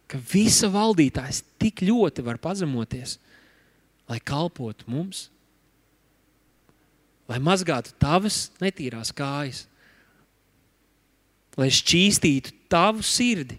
ka 0.09 0.21
visa 0.33 0.71
valdītājs 0.73 1.43
tik 1.61 1.83
ļoti 1.85 2.25
var 2.25 2.41
pazemoties, 2.41 3.19
lai 4.09 4.19
kalpotu 4.25 4.89
mums, 4.89 5.27
lai 7.29 7.39
mazgātu 7.45 7.93
tavas 8.01 8.49
netīrās 8.63 9.13
kājas, 9.13 9.67
lai 11.59 11.69
šķīstītu 11.75 12.55
tavu 12.73 13.05
sirdi. 13.05 13.59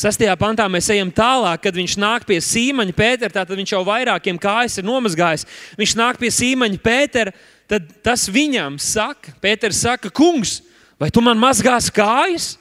Sastajā 0.00 0.32
pantā 0.38 0.64
mēs 0.70 0.86
ejam 0.94 1.10
tālāk, 1.12 1.60
kad 1.66 1.76
viņš 1.76 1.98
nāk 2.00 2.24
pie 2.28 2.38
Sīmaņa 2.40 2.94
Pētera. 2.96 3.32
Tad 3.34 3.50
viņš 3.52 3.74
jau 3.74 3.82
vairākiem 3.84 4.38
kājas 4.40 4.78
ir 4.80 4.86
nomazgājis. 4.86 5.44
Viņš 5.76 5.92
nāk 5.98 6.20
pie 6.22 6.30
Sīmaņa 6.32 6.80
Pētera. 6.80 7.34
Tad 7.68 7.90
tas 8.06 8.24
viņam 8.32 8.78
saka, 8.80 9.34
Pēters 9.42 9.82
saka, 9.84 10.08
kungs, 10.14 10.60
vai 10.96 11.10
tu 11.12 11.20
man 11.24 11.36
mazgās 11.42 11.90
kājas? 11.92 12.54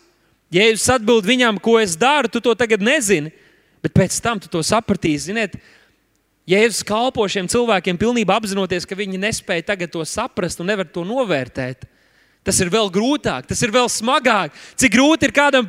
Jēzus 0.53 0.87
atbild 0.95 1.27
viņam, 1.29 1.59
ko 1.61 1.77
es 1.81 1.93
daru, 1.99 2.29
tu 2.31 2.41
to 2.41 2.55
tagad 2.57 2.81
nezini. 2.81 3.31
Bet 3.83 3.93
pēc 3.95 4.17
tam 4.23 4.41
tu 4.41 4.49
to 4.51 4.63
sapratīsi. 4.65 5.29
Ziniet, 5.29 5.55
Jēzus 6.49 6.81
kalpo 6.87 7.23
šiem 7.29 7.47
cilvēkiem 7.51 7.99
pilnībā 8.01 8.39
apzinoties, 8.39 8.87
ka 8.89 8.97
viņi 8.97 9.21
nespēja 9.21 9.67
tagad 9.71 9.93
to 9.93 10.01
saprast 10.07 10.59
un 10.59 10.71
nevar 10.71 10.89
to 10.89 11.05
novērtēt. 11.05 11.85
Tas 12.43 12.57
ir 12.63 12.71
vēl 12.73 12.89
grūtāk, 12.89 13.45
tas 13.45 13.61
ir 13.61 13.73
vēl 13.75 13.85
smagāk. 13.91 14.55
Cik 14.79 14.95
grūti 14.95 15.27
ir 15.29 15.35
kādam, 15.35 15.67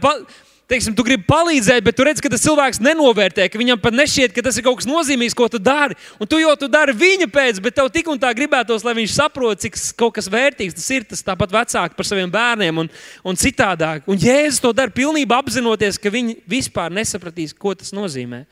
teiksim, 0.71 0.95
tu 0.95 1.05
gribi 1.07 1.27
palīdzēt, 1.27 1.83
bet 1.85 1.97
tu 1.99 2.07
redz, 2.07 2.23
ka 2.23 2.31
tas 2.31 2.43
cilvēks 2.45 2.81
nenovērtē, 2.85 3.49
ka 3.51 3.59
viņam 3.61 3.81
pat 3.83 3.97
nešķiet, 3.99 4.35
ka 4.37 4.45
tas 4.47 4.59
ir 4.59 4.65
kaut 4.67 4.79
kas 4.81 4.89
nozīmīgs, 4.89 5.35
ko 5.37 5.49
tu 5.51 5.59
dari. 5.63 5.99
Un 6.23 6.31
tu 6.31 6.39
jau 6.41 6.55
tu 6.59 6.69
dari 6.71 6.95
viņa 6.97 7.29
pēc, 7.33 7.59
bet 7.65 7.77
tev 7.77 7.91
tik 7.93 8.11
un 8.13 8.21
tā 8.21 8.31
gribētos, 8.37 8.87
lai 8.87 8.95
viņš 9.01 9.17
saprot, 9.17 9.61
cik 9.65 9.79
kaut 9.99 10.15
kas 10.19 10.31
vērtīgs 10.31 10.79
tas 10.79 10.89
ir. 10.95 11.07
Tas 11.11 11.27
tāpat 11.27 11.53
vecāki 11.55 11.99
par 11.99 12.07
saviem 12.07 12.31
bērniem 12.31 12.85
un, 12.85 12.91
un 13.27 13.39
citādāk. 13.39 14.07
Un 14.11 14.21
Jēzus 14.21 14.63
to 14.63 14.73
dara 14.77 14.95
pilnībā 14.95 15.41
apzinoties, 15.43 15.99
ka 15.99 16.13
viņi 16.15 16.39
vispār 16.51 16.95
nesapratīs, 16.95 17.57
ko 17.57 17.75
tas 17.75 17.95
nozīmē. 17.97 18.45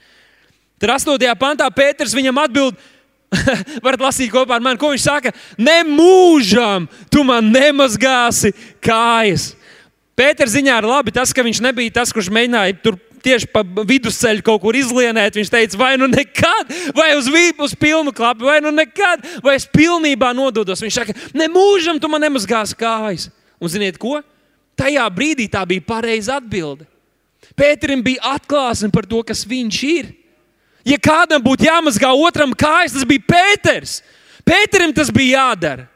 Tad 0.79 0.95
8. 0.95 1.35
pantā 1.39 1.67
Pēters 1.75 2.15
viņam 2.15 2.45
atbild, 2.45 2.79
Varat 3.85 4.01
lasīt 4.01 4.31
kopā 4.33 4.57
ar 4.57 4.65
mani, 4.65 4.81
ko 4.81 4.93
viņš 4.95 5.05
saka. 5.05 5.33
Nemūžam 5.61 6.89
tu 7.13 7.25
man 7.29 7.51
nemazgāsi 7.53 8.55
kājas. 8.85 9.51
Pēters 10.19 10.57
ziņā 10.57 10.81
ir 10.81 10.89
labi 10.89 11.15
tas, 11.15 11.31
ka 11.35 11.45
viņš 11.47 11.61
nebija 11.63 12.01
tas, 12.01 12.11
kurš 12.15 12.33
mēģināja 12.35 12.81
tur 12.83 12.97
tieši 13.23 13.49
pa 13.53 13.63
vidusceļu 13.63 14.43
kaut 14.47 14.63
kur 14.63 14.77
izlienēt. 14.79 15.37
Viņš 15.39 15.51
teica, 15.53 15.79
vai 15.81 15.93
nu 16.01 16.09
nekad, 16.11 16.73
vai 16.97 17.13
uz 17.19 17.29
vīpu, 17.31 17.67
uz 17.67 17.75
pilnu 17.79 18.15
klapu, 18.15 18.49
vai 18.49 18.59
nu 18.65 18.73
nekad, 18.75 19.25
vai 19.45 19.57
es 19.59 19.67
pilnībā 19.71 20.33
nododos. 20.37 20.83
Viņš 20.83 21.01
saka, 21.01 21.17
nemūžam 21.37 22.01
tu 22.03 22.11
man 22.11 22.25
nemazgāsi 22.27 22.79
kājas. 22.79 23.29
Un 23.59 23.71
ziniet 23.71 23.99
ko? 24.01 24.19
Tajā 24.79 25.05
brīdī 25.11 25.49
tā 25.51 25.65
bija 25.67 25.83
pareiza 25.87 26.39
atbilde. 26.39 26.87
Pēterim 27.59 28.03
bija 28.05 28.37
atklāsme 28.37 28.93
par 28.95 29.07
to, 29.09 29.23
kas 29.27 29.43
viņš 29.47 29.79
ir. 29.89 30.13
Ja 30.87 30.99
kādam 31.03 31.43
būtu 31.43 31.67
jāmazgā 31.67 32.11
otram 32.15 32.55
kājas, 32.57 32.95
tas 32.95 33.07
bija 33.07 33.27
Pēters. 33.27 33.99
Pēterim 34.47 34.95
tas 34.95 35.11
bija 35.15 35.43
jādara. 35.43 35.89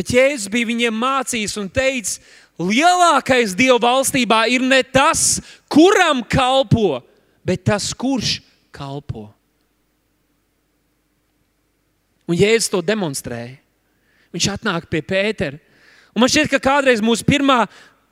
Bet 0.00 0.14
Jēzus 0.16 0.48
bija 0.48 0.64
viņiem 0.70 0.96
mācījis 0.96 1.58
un 1.60 1.66
teicis, 1.68 2.22
lielākais 2.56 3.52
Dieva 3.56 3.76
valstībā 3.82 4.46
ir 4.48 4.64
ne 4.64 4.80
tas, 4.80 5.42
kuram 5.68 6.22
kalpo, 6.24 7.02
bet 7.44 7.66
tas, 7.68 7.90
kurš 7.92 8.38
kalpo. 8.72 9.26
Un 12.24 12.38
Jēzus 12.40 12.72
to 12.72 12.80
demonstrēja. 12.80 13.58
Viņš 14.32 14.48
atnāk 14.54 14.88
pie 14.88 15.04
Pētera. 15.04 15.60
Un 16.14 16.22
man 16.22 16.30
šķiet, 16.32 16.48
ka 16.48 16.62
kādreiz 16.62 17.04
mūsu 17.04 17.26
pirmā 17.26 17.64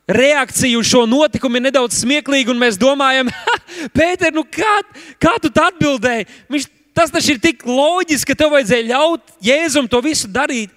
reakcija 0.09 0.77
uz 0.77 0.93
šo 0.93 1.07
notikumu 1.09 1.57
ir 1.57 1.69
nedaudz 1.71 2.03
smieklīga, 2.03 2.53
un 2.53 2.61
mēs 2.61 2.77
domājam, 2.81 3.33
Pēter, 3.97 4.35
nu 4.37 4.45
kā, 4.45 4.81
kā 5.23 5.39
tu 5.41 5.49
atbildēji? 5.49 6.29
Viņš, 6.53 6.69
tas 6.93 7.15
taču 7.15 7.33
ir 7.33 7.41
tik 7.41 7.65
loģiski, 7.65 8.35
ka 8.35 8.43
tev 8.43 8.59
vajadzēja 8.59 8.91
ļaut 8.93 9.39
Jēzum 9.49 9.89
to 9.89 10.05
visu 10.05 10.29
darīt. 10.29 10.75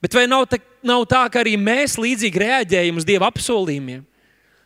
Bet 0.00 0.16
vai 0.16 0.24
nav 0.30 0.46
tā, 0.48 0.60
nav 0.86 1.04
tā 1.08 1.26
ka 1.32 1.42
arī 1.42 1.56
mēs 1.60 1.98
līdzīgi 2.00 2.40
reaģējam 2.40 3.00
uz 3.00 3.06
Dieva 3.08 3.28
apsolījumiem? 3.28 4.04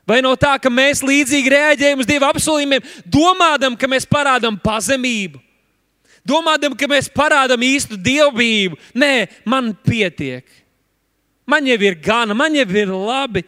Vai 0.06 0.20
nav 0.22 0.36
tā, 0.36 0.52
ka 0.60 0.70
mēs 0.70 1.00
līdzīgi 1.04 1.50
reaģējam 1.54 2.02
uz 2.04 2.08
Dieva 2.08 2.28
apsolījumiem, 2.34 2.84
domājam, 3.08 3.76
ka 3.80 3.88
mēs 3.88 4.06
parādām 4.06 4.58
pazemību, 4.60 5.40
domājam, 6.28 6.76
ka 6.76 6.88
mēs 6.90 7.08
parādām 7.12 7.64
īstu 7.64 7.96
dievbijību? 7.96 8.78
Nē, 9.00 9.14
man 9.48 9.72
pietiek. 9.86 10.44
Man 11.48 11.66
jau 11.68 11.76
ir 11.84 11.96
gana, 12.00 12.36
man 12.36 12.54
jau 12.56 12.68
ir 12.72 12.92
labi. 12.92 13.44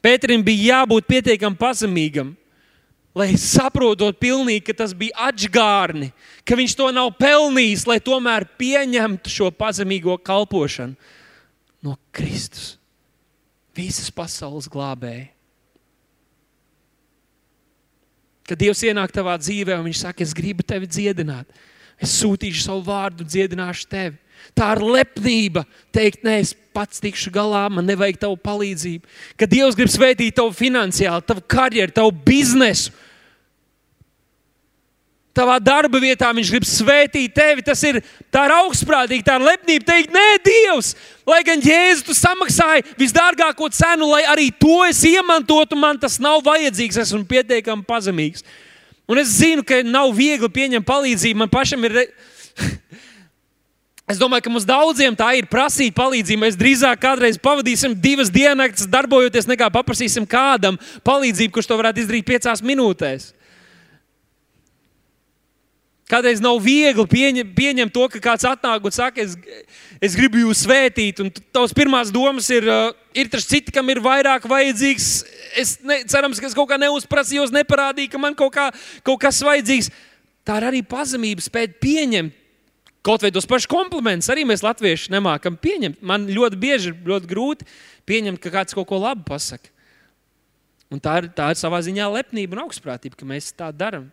Pēterim 0.00 0.44
bija 0.44 0.80
jābūt 0.80 1.08
pietiekami 1.08 1.58
pazemīgam, 1.60 2.30
lai 3.16 3.34
saprotot 3.36 4.16
pilnīgi, 4.16 4.62
ka 4.70 4.76
tas 4.78 4.94
bija 4.96 5.28
atgārni, 5.28 6.08
ka 6.50 6.58
viņš 6.58 6.74
to 6.74 6.90
nav 6.90 7.12
pelnījis, 7.14 7.86
lai 7.86 8.00
tomēr 8.02 8.48
pieņemtu 8.58 9.30
šo 9.30 9.50
pazemīgo 9.54 10.18
kalpošanu 10.26 10.98
no 11.86 11.94
Kristus, 12.12 12.74
visas 13.76 14.10
pasaules 14.12 14.66
glābēja. 14.70 15.30
Kad 18.50 18.58
Dievs 18.58 18.82
ienāk 18.82 19.14
tavā 19.14 19.36
dzīvē 19.38 19.78
un 19.78 19.86
viņš 19.86 20.02
saka, 20.02 20.26
es 20.26 20.34
gribu 20.34 20.66
tevi 20.66 20.90
dziedināt, 20.90 21.46
Es 22.00 22.16
sūtīšu 22.16 22.64
savu 22.64 22.82
vārdu, 22.88 23.26
dziedināšu 23.28 23.88
tevi. 23.90 24.16
Tā 24.56 24.70
ir 24.72 24.80
lepnība 24.80 25.66
teikt, 25.92 26.22
nē, 26.24 26.38
es 26.40 26.54
pats 26.72 27.02
tikšu 27.02 27.28
galā, 27.34 27.66
man 27.68 27.84
nevajag 27.84 28.22
tavu 28.22 28.38
palīdzību. 28.40 29.04
Kad 29.36 29.52
Dievs 29.52 29.76
grib 29.76 29.92
svētīt 29.92 30.38
tavu 30.38 30.54
finansiāli, 30.56 31.26
tavu 31.28 31.44
karjeru, 31.44 31.92
tavu 31.92 32.14
biznesu, 32.24 32.94
Tavā 35.40 35.56
darba 35.56 35.96
vietā 36.02 36.28
viņš 36.36 36.48
grib 36.52 36.66
svētīt 36.68 37.32
tevi. 37.32 37.62
Tas 37.64 37.80
ir, 37.88 38.02
tā 38.28 38.44
ir 38.44 38.52
augstprātīgi, 38.58 39.24
tā 39.24 39.38
ir 39.38 39.46
lepnība 39.46 39.86
teikt, 39.88 40.12
nē, 40.12 40.24
Dievs, 40.44 40.90
lai 41.28 41.40
gan 41.46 41.62
Jēzus 41.64 42.04
tu 42.04 42.16
samaksāji 42.18 42.84
visdārgāko 43.00 43.70
cenu, 43.72 44.10
lai 44.12 44.26
arī 44.28 44.50
to 44.52 44.82
es 44.84 45.00
iemantotu, 45.08 45.78
man 45.80 45.96
tas 46.02 46.18
nav 46.20 46.42
vajadzīgs, 46.44 47.00
esmu 47.06 47.22
pietiekami 47.30 47.86
pazemīgs. 47.88 48.44
Un 49.08 49.22
es 49.22 49.32
zinu, 49.40 49.64
ka 49.66 49.80
nav 49.86 50.12
viegli 50.14 50.52
pieņemt 50.52 50.86
palīdzību. 50.86 51.40
Man 51.44 51.52
pašam 51.52 51.88
ir. 51.88 52.02
Es 54.10 54.18
domāju, 54.18 54.42
ka 54.42 54.50
mums 54.50 54.64
daudziem 54.66 55.14
tā 55.14 55.28
ir 55.38 55.46
prasīt 55.46 55.94
palīdzību. 55.94 56.42
Mēs 56.42 56.56
drīzāk 56.58 56.98
kādreiz 56.98 57.36
pavadīsim 57.38 57.92
divas 57.94 58.26
dienas, 58.34 58.82
darbojoties, 58.90 59.46
nekā 59.46 59.68
paprasīsim 59.70 60.26
kādam 60.26 60.74
palīdzību, 61.06 61.52
kurš 61.54 61.68
to 61.70 61.76
varētu 61.78 62.02
izdarīt 62.02 62.26
piecās 62.26 62.58
minūtēs. 62.58 63.28
Kādreiz 66.10 66.40
nav 66.42 66.58
viegli 66.58 67.04
pieņem, 67.06 67.52
pieņemt 67.54 67.92
to, 67.94 68.08
ka 68.10 68.20
kāds 68.24 68.46
atnāk 68.48 68.82
un 68.82 68.94
saka, 68.94 69.22
es, 69.22 69.36
es 70.02 70.16
gribu 70.18 70.40
jūs 70.42 70.64
svētīt. 70.64 71.22
Un 71.22 71.30
tavs 71.54 71.74
pirmās 71.76 72.10
domas 72.10 72.48
ir, 72.50 72.66
uh, 72.66 72.90
ir 73.14 73.30
tas 73.30 73.46
cits, 73.46 73.70
kam 73.74 73.92
ir 73.94 74.02
vairāk 74.02 74.48
vajadzīgs. 74.50 75.08
Es 75.60 75.76
ne, 75.86 76.00
cerams, 76.10 76.42
ka 76.42 76.50
es 76.50 76.56
kaut 76.58 76.66
kā 76.72 76.80
neuzprasījos, 76.82 77.54
neparādīju, 77.54 78.10
ka 78.10 78.22
man 78.22 78.34
kaut, 78.38 78.56
kā, 78.58 78.66
kaut 79.06 79.22
kas 79.22 79.38
vajadzīgs. 79.46 79.92
Tā 80.42 80.58
ir 80.58 80.68
arī 80.72 80.82
pazemība, 80.82 81.46
spēt 81.46 81.78
pieņemt. 81.84 82.36
Kaut 83.06 83.22
vai 83.24 83.30
tos 83.32 83.46
pašus 83.48 83.70
komplimentus 83.70 84.28
arī 84.28 84.42
mēs 84.44 84.60
latvieši 84.60 85.14
nemākam 85.14 85.54
pieņemt. 85.56 86.02
Man 86.04 86.26
ļoti 86.28 86.58
bieži 86.60 86.90
ir 86.90 86.98
ļoti 87.08 87.30
grūti 87.30 87.68
pieņemt, 88.10 88.40
ka 88.42 88.52
kāds 88.52 88.76
kaut 88.76 88.90
ko 88.90 88.98
labu 89.00 89.24
pasakā. 89.30 89.70
Tā 91.00 91.20
ir, 91.22 91.30
tā 91.32 91.52
ir 91.54 91.60
savā 91.60 91.78
ziņā 91.86 92.10
lepnība 92.12 92.58
un 92.58 92.64
augstprātība, 92.66 93.16
ka 93.16 93.28
mēs 93.30 93.54
tā 93.56 93.70
darām. 93.72 94.10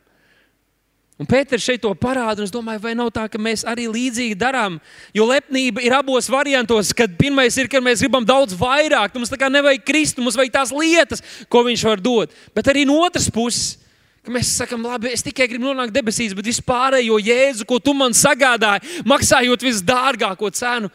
Un 1.18 1.26
Pēters 1.26 1.64
šeit 1.66 1.82
to 1.82 1.90
parāda, 1.98 2.44
un 2.44 2.46
es 2.46 2.54
domāju, 2.54 2.82
vai 2.84 2.92
nav 2.94 3.08
tā, 3.14 3.24
ka 3.26 3.40
mēs 3.42 3.64
arī 3.66 3.88
līdzīgi 3.90 4.36
darām. 4.38 4.76
Jo 5.18 5.26
lepnība 5.26 5.82
ir 5.82 5.96
abos 5.98 6.28
variantos, 6.30 6.92
kad 6.94 7.16
pirmais 7.18 7.58
ir, 7.58 7.66
ka 7.72 7.82
mēs 7.82 8.04
gribam 8.06 8.26
daudz 8.26 8.54
vairāk, 8.58 9.16
mums 9.18 9.32
tā 9.34 9.40
kā 9.42 9.50
nevajag 9.50 9.82
krist, 9.88 10.22
mums 10.22 10.38
vajag 10.38 10.54
tās 10.54 10.74
lietas, 10.76 11.24
ko 11.50 11.64
viņš 11.66 11.86
var 11.90 12.04
dot. 12.06 12.36
Bet 12.54 12.70
arī 12.70 12.86
no 12.86 13.00
otras 13.02 13.32
puses, 13.34 13.80
ka 14.22 14.36
mēs 14.36 14.52
sakām, 14.60 14.86
labi, 14.86 15.10
es 15.16 15.26
tikai 15.26 15.48
gribu 15.50 15.66
nonākt 15.72 15.96
debesīs, 15.96 16.38
bet 16.38 16.52
vispārējo 16.52 17.18
jēzu, 17.24 17.66
ko 17.66 17.82
tu 17.82 17.96
man 17.98 18.14
sagādāji, 18.14 19.02
maksājot 19.10 19.66
visdārgāko 19.66 20.54
cenu, 20.54 20.94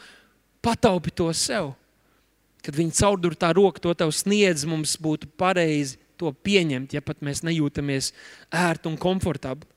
pataupi 0.63 1.11
to 1.19 1.33
sev. 1.35 1.73
Kad 2.63 2.79
viņi 2.79 2.95
caurdur 3.01 3.35
tā 3.35 3.51
roka 3.59 3.83
to 3.83 3.91
tev 3.99 4.15
sniedz, 4.15 4.63
mums 4.71 4.95
būtu 5.03 5.33
pareizi 5.35 5.99
to 6.15 6.31
pieņemt, 6.31 6.95
ja 6.95 7.03
pat 7.03 7.19
mēs 7.27 7.43
nejūtamies 7.43 8.13
ērti 8.55 8.93
un 8.93 9.01
komfortabli. 9.03 9.72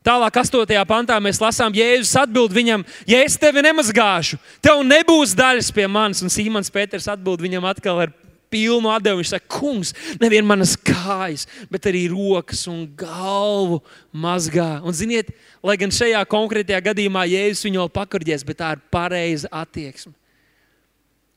Tālāk, 0.00 0.32
8. 0.40 0.64
pantā 0.88 1.18
mēs 1.20 1.42
lasām, 1.42 1.74
Jēzus 1.76 2.14
atbild 2.22 2.54
viņam, 2.56 2.86
ja 3.04 3.18
es 3.20 3.34
tevi 3.36 3.60
nemazgāšu, 3.66 4.38
tev 4.64 4.80
nebūs 4.80 5.34
daļas 5.36 5.68
pie 5.76 5.84
manis. 5.92 6.22
Un 6.24 6.32
Sīmans 6.32 6.72
Pēters 6.72 7.08
atbild 7.12 7.44
viņam 7.44 7.66
atkal 7.68 8.00
ar 8.06 8.14
pilnu 8.48 8.88
atdevu. 8.88 9.20
Viņš 9.20 9.34
saka, 9.34 9.50
kungs, 9.58 9.92
nevien 10.22 10.46
manas 10.48 10.72
kājas, 10.72 11.44
bet 11.68 11.90
arī 11.90 12.06
rokas 12.12 12.64
un 12.70 12.86
galvu 12.96 13.82
mazgā. 14.08 14.78
Un 14.80 14.96
ziniet, 14.96 15.34
lai 15.60 15.76
gan 15.80 15.92
šajā 15.92 16.24
konkrētajā 16.32 16.80
gadījumā 16.88 17.26
Jēzus 17.28 17.68
viņu 17.68 17.84
vēl 17.84 17.92
pakurģēs, 18.00 18.46
bet 18.48 18.62
tā 18.62 18.72
ir 18.78 18.82
pareiza 18.88 19.52
attieksme. 19.52 20.16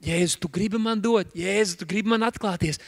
Jēzus, 0.03 0.35
tu 0.41 0.49
gribi 0.51 0.79
man 0.81 0.99
dot, 1.01 1.31
Jēzus, 1.37 1.77
tu 1.79 1.87
gribi 1.87 2.11
man 2.11 2.25
atklāties 2.27 2.81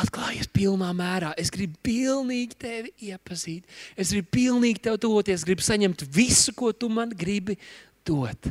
atklājies 0.00 0.48
pilnā 0.52 0.88
mērā. 0.96 1.32
Es 1.40 1.52
gribu 1.52 1.76
pilnīgi 1.84 2.56
tevi 2.58 2.92
iepazīt. 3.10 3.68
Es 3.96 4.12
gribu 4.14 4.30
pilnīgi 4.32 4.84
tev 4.86 4.98
tuvoties, 5.02 5.44
gribu 5.44 5.64
saņemt 5.64 6.06
visu, 6.12 6.54
ko 6.56 6.72
tu 6.72 6.88
man 6.92 7.12
gribi 7.12 7.58
dot. 8.06 8.50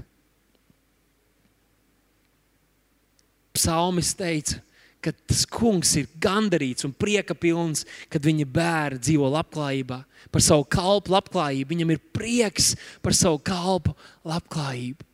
Psalmis 3.58 4.14
teica, 4.16 4.62
ka 5.02 5.12
tas 5.28 5.44
kungs 5.50 5.96
ir 6.00 6.08
gandarīts 6.22 6.86
un 6.86 6.94
prieka 6.94 7.36
pilns, 7.36 7.84
kad 8.12 8.24
viņa 8.24 8.46
bērni 8.48 9.02
dzīvo 9.02 9.28
labklājībā, 9.34 9.98
par 10.32 10.46
savu 10.46 10.68
kalpu 10.70 11.16
labklājību. 11.16 11.74
Viņam 11.74 11.96
ir 11.96 12.04
prieks 12.14 12.76
par 13.04 13.18
savu 13.18 13.42
kalpu 13.44 13.96
labklājību. 14.30 15.11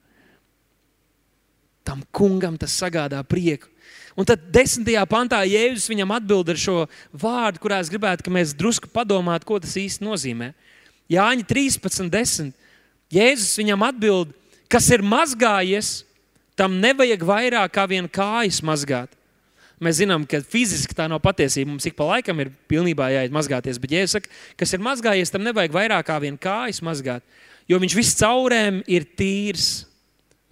Tam 1.88 2.04
kungam 2.12 2.58
tas 2.60 2.76
sagādā 2.76 3.22
prieku. 3.24 3.72
Un 4.18 4.26
tad 4.26 4.42
desmitajā 4.50 5.04
pantā 5.08 5.44
Jēzus 5.46 5.88
viņam 5.92 6.16
atbild 6.16 6.50
ar 6.50 6.58
šo 6.60 6.78
vārdu, 7.14 7.62
kurā 7.62 7.78
es 7.84 7.92
gribētu, 7.94 8.26
ka 8.26 8.34
mēs 8.34 8.56
drusku 8.58 8.90
padomātu, 8.90 9.46
ko 9.46 9.60
tas 9.62 9.76
īsti 9.78 10.04
nozīmē. 10.04 10.52
Jāņa 11.14 11.46
13, 11.48 12.10
10. 12.12 12.50
Jēzus 13.14 13.54
viņam 13.62 13.86
atbild, 13.88 14.34
kas 14.68 14.90
ir 14.92 15.06
mazgājies, 15.06 16.02
tam 16.58 16.80
nevajag 16.82 17.24
vairāk 17.24 17.76
kā 17.78 17.86
vien 17.88 18.10
kājas 18.10 18.60
mazgāt. 18.66 19.14
Mēs 19.78 20.00
zinām, 20.02 20.24
ka 20.26 20.42
fiziski 20.42 20.96
tā 20.98 21.06
nav 21.06 21.22
patiesība. 21.22 21.70
Mums 21.70 21.86
ik 21.86 21.94
pa 21.96 22.08
laikam 22.10 22.40
ir 22.42 22.50
pilnībā 22.70 23.12
jāiet 23.14 23.34
mazgāties. 23.34 23.78
Bet, 23.78 23.94
ja 23.94 24.02
es 24.02 24.16
saku, 24.16 24.32
kas 24.58 24.74
ir 24.74 24.82
mazgājies, 24.82 25.30
tam 25.30 25.46
nevajag 25.46 25.76
vairāk 25.76 26.08
kā 26.10 26.18
vien 26.24 26.40
kājas 26.42 26.82
mazgāt, 26.82 27.22
jo 27.70 27.78
viņš 27.78 27.96
viss 28.00 28.18
caurēm 28.18 28.82
ir 28.90 29.06
tīrs. 29.20 29.86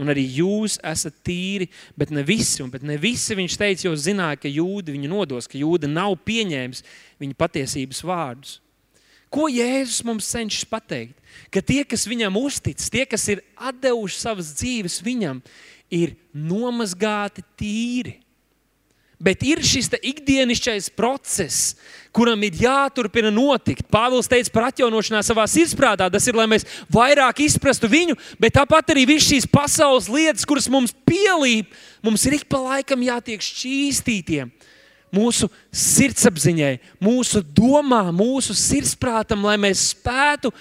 Un 0.02 0.12
arī 0.12 0.26
jūs 0.42 0.76
esat 0.84 1.16
tīri, 1.24 1.70
bet 1.96 2.12
ne 2.12 2.24
visi. 2.28 2.64
Bet 2.72 2.84
ne 2.84 2.98
visi 3.00 3.38
viņš 3.38 3.56
teica, 3.60 3.88
jo 3.88 3.96
zināja, 3.96 4.42
ka 4.44 4.52
jūda 4.52 4.92
viņu 4.92 5.12
nodos, 5.12 5.48
ka 5.48 5.60
jūda 5.60 5.88
nav 5.88 6.18
pieņēmis 6.28 6.84
viņa 7.24 7.38
patiesības 7.40 8.04
vārdus. 8.04 8.58
Ko 9.32 9.48
Jēzus 9.52 10.04
mums 10.08 10.28
cenšas 10.32 10.68
pateikt? 10.70 11.16
Ka 11.52 11.64
tie, 11.64 11.82
kas 11.88 12.06
viņam 12.08 12.38
uztic, 12.40 12.80
tie, 12.92 13.04
kas 13.08 13.24
ir 13.32 13.42
devuši 13.82 14.20
savas 14.20 14.52
dzīves 14.60 15.02
viņam, 15.04 15.42
ir 15.92 16.16
nomazgāti 16.32 17.44
tīri. 17.60 18.20
Bet 19.26 19.42
ir 19.42 19.62
šis 19.66 19.90
ikdienišķais 19.98 20.92
process, 20.94 21.74
kuram 22.14 22.44
ir 22.46 22.60
jāturpina 22.62 23.32
notikt. 23.34 23.88
Pāvils 23.90 24.30
teica 24.30 24.54
par 24.54 24.68
atjaunošanās 24.70 25.32
savā 25.32 25.48
sirdsprātā. 25.50 26.12
Tas 26.14 26.28
ir, 26.30 26.38
lai 26.38 26.46
mēs 26.52 26.68
vairāk 26.94 27.42
izprastu 27.48 27.90
viņu, 27.90 28.18
bet 28.38 28.54
tāpat 28.60 28.94
arī 28.94 29.08
visas 29.10 29.32
šīs 29.32 29.50
pasaules 29.50 30.12
lietas, 30.14 30.46
kuras 30.46 30.70
mums 30.70 30.94
pielīp, 31.10 31.74
mums 32.06 32.28
ir 32.30 32.38
ik 32.38 32.46
pa 32.52 32.62
laikam 32.62 33.02
jātiek 33.08 33.42
šķīstītiem. 33.42 34.54
Mūsu 35.16 35.50
sirdsapziņai, 35.74 36.74
mūsu 37.02 37.42
domām, 37.56 38.12
mūsu 38.20 38.54
sirdsprātam, 38.58 39.46
lai 39.48 39.56
mēs 39.62 39.90
spētu 39.94 40.52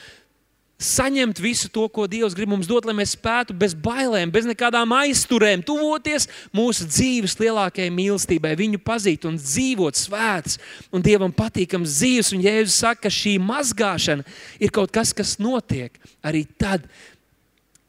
saņemt 0.85 1.41
visu 1.43 1.69
to, 1.73 1.87
ko 1.89 2.05
Dievs 2.11 2.35
grib 2.37 2.51
mums 2.53 2.69
dot, 2.69 2.87
lai 2.87 2.95
mēs 2.97 3.15
spētu 3.17 3.55
bez 3.57 3.73
bailēm, 3.75 4.33
bez 4.35 4.47
nekādām 4.49 4.93
aizturēm, 4.97 5.65
tuvoties 5.67 6.29
mūsu 6.55 6.87
dzīves 6.91 7.39
lielākajai 7.41 7.93
mīlestībai, 7.95 8.55
viņu 8.59 8.81
pazīt 8.85 9.27
un 9.29 9.39
dzīvot 9.41 9.99
svēts 9.99 10.59
un 10.95 11.05
Dievam 11.05 11.33
patīkams 11.35 11.97
dzīves. 11.99 12.35
Un 12.37 12.45
Jēzus 12.45 12.79
saka, 12.85 13.07
ka 13.07 13.13
šī 13.13 13.37
mazgāšana 13.43 14.27
ir 14.63 14.73
kaut 14.75 14.93
kas, 14.95 15.15
kas 15.17 15.37
notiek 15.43 15.97
arī 16.25 16.45
tad. 16.59 16.87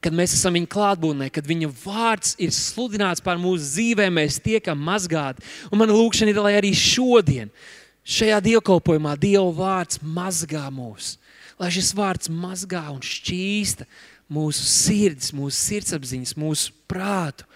Kad 0.04 0.14
mēs 0.14 0.36
esam 0.36 0.54
viņa 0.54 0.68
klātbūtnē, 0.70 1.30
kad 1.34 1.46
viņa 1.48 1.70
vārds 1.82 2.36
ir 2.38 2.52
sludināts 2.54 3.22
pār 3.24 3.40
mūsu 3.42 3.64
dzīvēm, 3.64 4.20
mēs 4.20 4.36
tiekam 4.44 4.78
mazgāti. 4.86 5.42
Un 5.72 5.80
mana 5.80 5.96
lūkšana 5.96 6.30
ir, 6.30 6.38
lai 6.44 6.52
arī 6.58 6.70
šodien, 6.78 7.48
šajā 8.06 8.38
dievkalpojumā, 8.44 9.16
Dieva 9.18 9.48
vārds 9.56 9.98
mazgā 10.04 10.68
mūsu 10.70 11.16
lai 11.60 11.70
šis 11.72 11.92
vārds 11.96 12.30
mazgā 12.32 12.84
un 12.92 13.00
šķīsta 13.04 13.86
mūsu 14.32 14.66
sirdis, 14.66 15.32
mūsu 15.36 15.56
sirdsapziņas, 15.56 16.34
mūsu 16.40 16.74
prātu. 16.90 17.46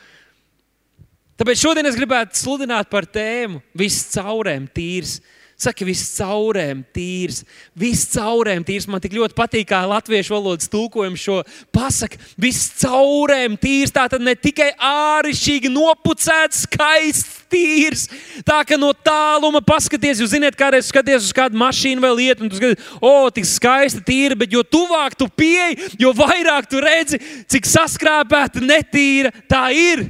Tāpēc 1.40 1.62
šodien 1.62 1.88
es 1.88 1.96
gribētu 1.96 2.36
sludināt 2.36 2.90
par 2.92 3.06
tēmu 3.08 3.62
viscaurēm 3.80 4.68
tīrs. 4.76 5.18
Saka, 5.60 5.84
viss 5.84 6.14
caurēm 6.16 6.78
tīrs, 6.96 7.42
viss 7.76 8.06
caurēm 8.14 8.62
tīrs. 8.64 8.86
Man 8.88 9.02
tik 9.04 9.12
ļoti 9.18 9.36
patīk, 9.36 9.66
kā 9.68 9.82
latviešu 9.84 10.32
valodas 10.32 10.70
tulkojums 10.72 11.20
šo 11.20 11.42
pasaka. 11.74 12.16
Viss 12.40 12.70
caurēm 12.80 13.58
tīrs. 13.60 13.92
Tā 13.92 14.06
tad 14.08 14.24
ne 14.24 14.32
tikai 14.32 14.70
āršķirīgi 14.72 15.72
nopucēts, 15.74 16.62
skaists, 16.64 17.42
tīrs. 17.52 18.06
Tā 18.46 18.62
kā 18.64 18.78
no 18.80 18.94
tāluma 18.96 19.60
paskaties, 19.60 20.24
jūs 20.24 20.32
zināt, 20.32 20.56
kādreiz 20.56 20.88
skaties 20.88 21.28
uz 21.28 21.36
kādu 21.36 21.60
mašīnu 21.60 22.06
vai 22.06 22.14
lietu, 22.22 22.46
un 22.46 22.54
tu 22.54 22.56
skaties, 22.56 22.88
o, 22.96 23.12
oh, 23.12 23.28
tik 23.28 23.48
skaista, 23.50 24.00
tīra, 24.06 24.40
bet 24.40 24.56
jo 24.56 24.64
tuvāk 24.64 25.18
tu 25.18 25.28
pieeji, 25.28 25.92
jo 26.00 26.14
vairāk 26.16 26.72
tu 26.72 26.80
redzi, 26.80 27.20
cik 27.52 27.68
saskrāpēta, 27.68 28.64
netīra 28.64 29.34
tā 29.50 29.66
ir. 29.76 30.08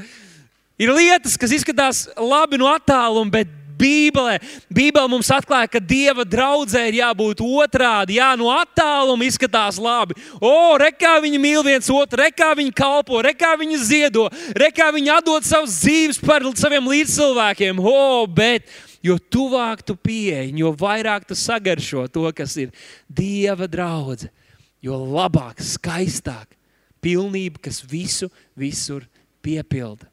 Ir 0.80 0.96
lietas, 0.96 1.36
kas 1.36 1.52
izskatās 1.52 2.06
labi 2.16 2.56
no 2.56 2.70
attāluma, 2.72 3.28
bet 3.42 3.59
Bībelē. 3.80 4.36
Bībelē 4.72 5.06
mums 5.10 5.30
atklāja, 5.32 5.70
ka 5.72 5.80
Dieva 5.80 6.26
draudzē 6.28 6.86
ir 6.90 7.00
jābūt 7.00 7.40
otrādi. 7.44 8.18
Jā, 8.20 8.32
no 8.38 8.50
attāluma 8.52 9.26
izskatās 9.26 9.80
labi. 9.80 10.18
O, 10.36 10.76
rekā 10.80 11.16
viņi 11.24 11.40
mīl 11.40 11.64
viens 11.66 11.88
otru, 11.92 12.20
rekā 12.24 12.52
viņi 12.58 12.74
kalpo, 12.76 13.22
rekā 13.24 13.54
viņi 13.60 13.80
ziedo, 13.86 14.28
rekā 14.58 14.90
viņi 14.94 15.14
atdod 15.16 15.48
savas 15.48 15.80
dzīves 15.80 16.20
par 16.22 16.44
saviem 16.58 16.90
līdzcilvēkiem. 16.90 17.80
O, 17.80 18.26
bet 18.28 18.68
jo 19.04 19.16
tuvāk 19.16 19.84
tu 19.86 19.96
pieeji, 19.96 20.52
jo 20.60 20.74
vairāk 20.76 21.26
tu 21.28 21.38
sagaršo 21.38 22.06
to, 22.12 22.26
kas 22.36 22.56
ir 22.60 22.74
Dieva 23.08 23.68
draudzene, 23.70 24.32
jo 24.84 24.96
labāk, 24.96 25.60
skaistāk, 25.64 26.56
pilnība, 27.04 27.60
kas 27.68 27.82
visu, 27.84 28.28
visur 28.56 29.06
piepilda. 29.44 30.09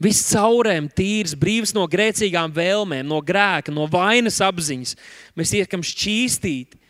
Viss 0.00 0.30
caurēm, 0.32 0.86
tīrs, 0.96 1.34
brīvs 1.36 1.74
no 1.76 1.84
grēcīgām 1.90 2.54
vēlmēm, 2.56 3.04
no 3.04 3.18
grēka, 3.20 3.72
no 3.74 3.84
vainas 3.90 4.40
apziņas. 4.40 4.94
Mēs 5.36 5.52
tiekam 5.52 5.84
šķīstīti. 5.84 6.80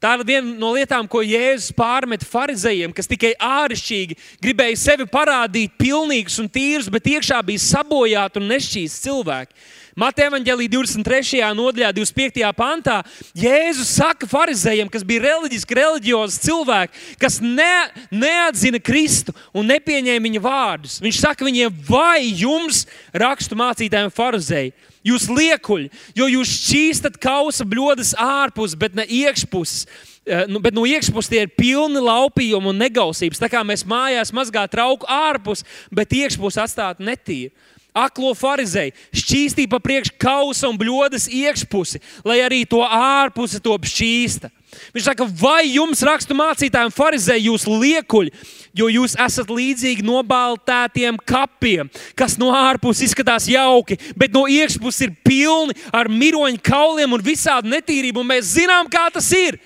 Tā 0.00 0.14
ir 0.16 0.22
viena 0.24 0.54
no 0.56 0.70
lietām, 0.72 1.04
ko 1.12 1.20
Jēzus 1.20 1.74
pārmet 1.76 2.22
farizējiem, 2.24 2.94
kas 2.96 3.08
tikai 3.10 3.34
āršķirīgi 3.36 4.16
gribēja 4.40 4.78
sevi 4.80 5.04
parādīt, 5.04 5.74
pilnīgs 5.76 6.38
un 6.40 6.48
tīrs, 6.48 6.88
bet 6.88 7.10
iekšā 7.12 7.42
bija 7.44 7.60
sabojāti 7.66 8.40
un 8.40 8.48
nešķīsti 8.48 9.04
cilvēki. 9.04 9.68
Mateja 10.00 10.30
Vāģelī 10.32 10.64
23. 10.72 11.42
nodaļā, 11.52 11.90
25. 11.92 12.44
pantā, 12.56 13.00
Jēzus 13.36 13.90
saka 13.98 14.24
farizējiem, 14.30 14.88
kas 14.88 15.04
bija 15.04 15.26
reliģiski, 15.26 15.76
reliģiozi 15.76 16.38
cilvēki, 16.46 17.02
kas 17.20 17.36
ne, 17.44 17.90
neatzina 18.08 18.80
Kristu 18.80 19.34
un 19.52 19.68
nepieņēma 19.68 20.24
viņa 20.24 20.40
vārdus. 20.46 21.00
Viņš 21.04 21.18
saka 21.20 21.44
viņiem, 21.44 21.82
vai 21.84 22.30
jums, 22.30 22.86
rakstu 23.12 23.58
mācītājiem, 23.60 24.14
farizēji, 24.14 24.72
Jūs 25.00 25.30
liekuļi, 25.32 25.86
jo 26.12 26.26
jūs 26.28 26.50
šķīstat 26.58 27.14
kausa 27.24 27.64
bļodas 27.64 28.10
ārpus, 28.20 28.74
bet 28.76 28.92
ne 28.92 29.06
iekšpuses. 29.08 29.86
Eh, 30.28 30.42
nu, 30.44 30.60
bet 30.60 30.76
no 30.76 30.84
iekšpuses 30.84 31.30
tie 31.32 31.46
ir 31.46 31.54
pilni 31.56 32.02
laupījumi 32.04 32.68
un 32.68 32.76
negausības. 32.84 33.40
Tā 33.40 33.48
kā 33.48 33.62
mēs 33.64 33.86
mājās 33.88 34.28
mazgā 34.36 34.66
trauku 34.68 35.08
ārpus, 35.08 35.64
bet 35.88 36.12
iekšpuses 36.12 36.60
atstāt 36.66 37.00
netīru. 37.00 37.48
Aklo 37.96 38.30
farizēju, 38.38 38.94
šķīstīja 39.16 39.70
pa 39.72 39.80
priekšu 39.82 40.14
kausa 40.20 40.68
un 40.70 40.78
bļodas 40.78 41.26
iekšpusi, 41.26 41.98
lai 42.24 42.38
arī 42.44 42.62
to 42.68 42.84
ārpusi 42.86 43.58
top 43.64 43.88
šķīsta. 43.90 44.50
Viņš 44.94 45.06
saka, 45.08 45.26
vai 45.26 45.72
jums 45.72 46.02
rakstu 46.06 46.36
mācītājiem, 46.38 46.92
farizēji, 46.94 47.48
jūs 47.48 47.66
liekuļi, 47.66 48.30
jo 48.78 48.86
jūs 48.94 49.16
esat 49.18 49.50
līdzīgi 49.50 50.06
nobaltētiem 50.06 51.18
kapiem, 51.26 51.90
kas 52.14 52.36
no 52.38 52.52
ārpuses 52.54 53.08
izskatās 53.08 53.48
jauki, 53.50 53.98
bet 54.14 54.30
no 54.34 54.46
iekšpuses 54.46 55.08
ir 55.08 55.16
pilni 55.26 55.74
ar 55.90 56.06
miroņu 56.06 56.62
kauliem 56.62 57.18
un 57.18 57.26
visādi 57.26 57.72
netīrību. 57.74 58.22
Un 58.22 58.30
mēs 58.30 58.54
zinām, 58.54 58.86
kā 58.92 59.08
tas 59.10 59.26
ir. 59.34 59.58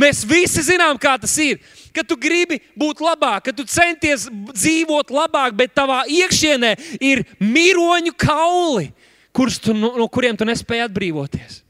Mēs 0.00 0.22
visi 0.28 0.62
zinām, 0.64 1.00
kā 1.00 1.16
tas 1.20 1.32
ir. 1.40 1.58
Kad 1.94 2.06
tu 2.08 2.16
gribi 2.20 2.60
būt 2.78 3.02
labāk, 3.02 3.48
kad 3.48 3.56
tu 3.58 3.64
centies 3.68 4.28
dzīvot 4.30 5.10
labāk, 5.14 5.56
bet 5.58 5.74
tavā 5.74 6.02
iekšienē 6.06 6.74
ir 7.02 7.24
miroņu 7.42 8.14
kauli, 8.18 8.90
tu, 9.34 9.74
no, 9.74 9.94
no 9.98 10.06
kuriem 10.10 10.38
tu 10.38 10.46
nespēji 10.48 10.86
atbrīvoties. 10.86 11.60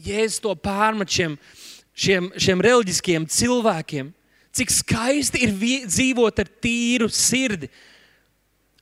Jēzus 0.00 0.40
to 0.40 0.54
pārmet 0.56 1.12
šiem, 1.12 1.36
šiem, 1.92 2.30
šiem 2.40 2.64
reliģiskiem 2.64 3.28
cilvēkiem. 3.28 4.10
Cik 4.56 4.72
skaisti 4.74 5.44
ir 5.46 5.54
dzīvot 5.86 6.40
ar 6.42 6.48
tīru 6.62 7.06
sirdi. 7.12 7.68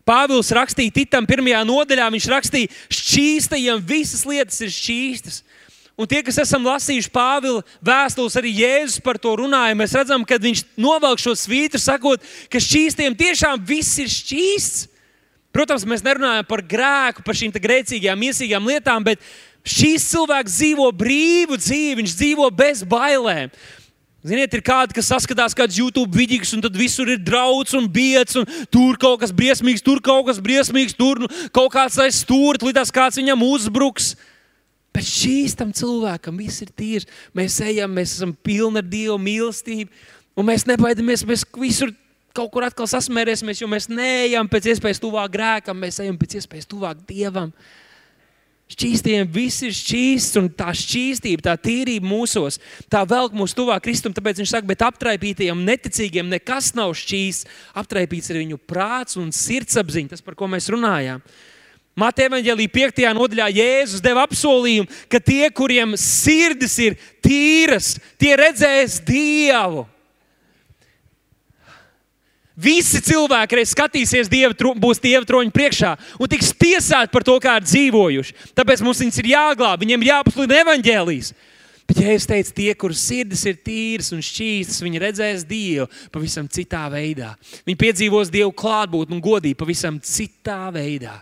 Pāvils 0.08 0.48
rakstīja 0.56 0.94
Titam, 0.94 1.26
pirmajā 1.28 1.60
nodaļā, 1.68 2.06
viņš 2.14 2.28
rakstīja, 2.32 2.70
šķīstajiem 2.88 3.82
visas 3.84 4.24
lietas 4.24 4.62
ir 4.64 4.72
šķīstas. 4.72 5.42
Un 5.98 6.06
tie, 6.06 6.20
kas 6.22 6.36
esam 6.38 6.62
lasījuši 6.62 7.10
Pāvila 7.10 7.64
vēstules, 7.82 8.36
arī 8.38 8.52
Jēzus 8.60 9.00
par 9.02 9.18
to 9.18 9.32
runāja, 9.40 9.74
mēs 9.74 9.96
redzam, 9.98 10.22
ka 10.22 10.38
viņš 10.38 10.62
novelk 10.78 11.18
šo 11.18 11.34
svītru, 11.34 11.80
sakot, 11.82 12.22
ka 12.52 12.62
šķīstiem 12.62 13.16
tiešām 13.18 13.64
viss 13.66 13.98
ir 13.98 14.12
šķīsts. 14.12 14.86
Protams, 15.50 15.82
mēs 15.88 16.04
nerunājam 16.06 16.46
par 16.46 16.62
grēku, 16.62 17.24
par 17.26 17.34
šīm 17.34 17.50
grēcīgām, 17.50 18.22
iesīgām 18.28 18.70
lietām, 18.70 19.02
bet 19.02 19.18
šīs 19.66 20.06
cilvēks 20.12 20.54
dzīvo 20.60 20.86
brīvu 20.94 21.58
dzīvi, 21.58 21.98
viņš 21.98 22.16
dzīvo 22.20 22.46
bez 22.54 22.84
bailēm. 22.86 23.50
Ziniet, 24.28 24.54
ir 24.54 24.62
kādi, 24.62 24.94
kas 24.94 25.10
saskatās 25.10 25.54
kāds 25.56 25.78
YouTube 25.78 26.14
vidīgs, 26.14 26.50
un 26.54 26.62
tad 26.62 26.78
visur 26.78 27.10
ir 27.10 27.18
draudz 27.22 27.74
un 27.78 27.90
biets, 27.90 28.38
un 28.38 28.46
tur 28.70 28.98
kaut 29.02 29.22
kas 29.22 29.34
briesmīgs, 29.34 29.82
tur 29.82 30.02
kaut 30.04 30.26
kas 30.30 30.38
briesmīgs, 30.42 30.94
tur 30.98 31.22
nu, 31.22 31.30
kaut 31.54 31.72
kāds 31.74 31.98
aiz 32.02 32.22
stūri, 32.22 32.70
lidās 32.70 32.94
kāds 32.94 33.18
viņam 33.18 33.46
uzbruks. 33.46 34.12
Bet 34.94 35.06
šīs 35.06 35.56
tam 35.58 35.72
cilvēkam 35.76 36.38
viss 36.40 36.64
ir 36.64 36.70
tīrs. 36.74 37.08
Mēs 37.36 37.60
ejam, 37.64 37.92
mēs 37.94 38.16
esam 38.16 38.32
pilni 38.34 38.80
ar 38.80 38.86
Dieva 38.88 39.18
mīlestību, 39.20 39.90
un 40.38 40.48
mēs 40.48 40.64
nebaidamies, 40.68 41.26
mēs 41.28 41.44
visur 41.60 41.92
kaut 42.38 42.52
kur 42.54 42.66
atkal 42.66 42.88
sasmērēsimies, 42.90 43.60
jo 43.62 43.68
mēs 43.70 43.88
neejam 43.90 44.48
pēc 44.50 44.72
iespējas 44.74 45.02
tuvāk 45.02 45.34
grēkam, 45.34 45.78
mēs 45.82 46.00
ejam 46.04 46.18
pēc 46.20 46.38
iespējas 46.40 46.70
tuvāk 46.70 47.02
Dievam. 47.08 47.52
Šķīstiem 48.68 49.30
viss 49.32 49.64
ir 49.64 49.72
šķīsts, 49.72 50.36
un 50.36 50.50
tā 50.52 50.74
šķīstība, 50.76 51.40
tā 51.46 51.54
tīrība 51.56 52.04
mūsos, 52.04 52.58
tā 52.92 53.00
velk 53.08 53.32
mūs 53.32 53.56
tuvāk 53.56 53.86
Kristum. 53.86 54.12
Tāpēc 54.12 54.42
viņš 54.42 54.52
saka, 54.52 54.68
bet 54.68 54.84
aptraipītajiem, 54.84 55.62
neticīgiem 55.64 56.28
nekas 56.28 56.74
nav 56.76 56.92
šķīsts. 57.00 57.48
Aptraipīts 57.80 58.28
ir 58.28 58.42
viņu 58.42 58.60
prāts 58.68 59.16
un 59.16 59.32
sirdsapziņa, 59.32 60.12
tas, 60.12 60.24
par 60.24 60.36
ko 60.36 60.50
mēs 60.52 60.68
runājām. 60.74 61.24
Mateja 61.98 62.30
Vāģelī 62.30 62.68
5. 62.70 63.04
nodaļā 63.18 63.48
Jēzus 63.50 64.02
deva 64.04 64.22
apsolījumu, 64.28 64.86
ka 65.10 65.18
tie, 65.18 65.48
kuriem 65.50 65.96
sirdis 65.98 66.76
ir 66.84 66.98
tīras, 67.24 67.96
tie 68.20 68.36
redzēs 68.38 69.00
Dievu. 69.02 69.82
Visi 72.58 72.98
cilvēki 73.06 73.58
reiz 73.60 73.70
skatīsies, 73.70 74.30
dieva, 74.30 74.50
būs 74.82 74.98
Dieva 74.98 75.22
troņa 75.26 75.52
priekšā 75.54 75.92
un 76.18 76.30
tiks 76.30 76.50
tiesāti 76.58 77.12
par 77.14 77.22
to, 77.26 77.36
kā 77.42 77.54
ir 77.60 77.66
dzīvojuši. 77.68 78.34
Tāpēc 78.58 78.82
mums 78.82 79.02
viņus 79.02 79.20
ir 79.22 79.30
jāglāb, 79.30 79.84
viņiem 79.84 80.02
ir 80.02 80.10
jāpasludina 80.10 80.64
evaņģēlijas. 80.64 81.30
Bet, 81.88 82.00
ja 82.02 82.16
es 82.18 82.26
teicu, 82.28 82.52
tie, 82.58 82.72
kurus 82.76 83.00
sirdis 83.06 83.46
ir 83.48 83.62
tīras 83.64 84.10
un 84.12 84.22
šķīstas, 84.22 84.82
viņi 84.84 85.02
redzēs 85.06 85.46
Dievu 85.48 85.86
pavisam 86.14 86.50
citā 86.50 86.82
veidā. 86.92 87.30
Viņi 87.66 87.78
piedzīvos 87.80 88.34
Dievu 88.34 88.50
klātbūtni 88.58 89.16
un 89.16 89.22
godību 89.24 89.62
pavisam 89.62 90.02
citā 90.02 90.66
veidā. 90.74 91.14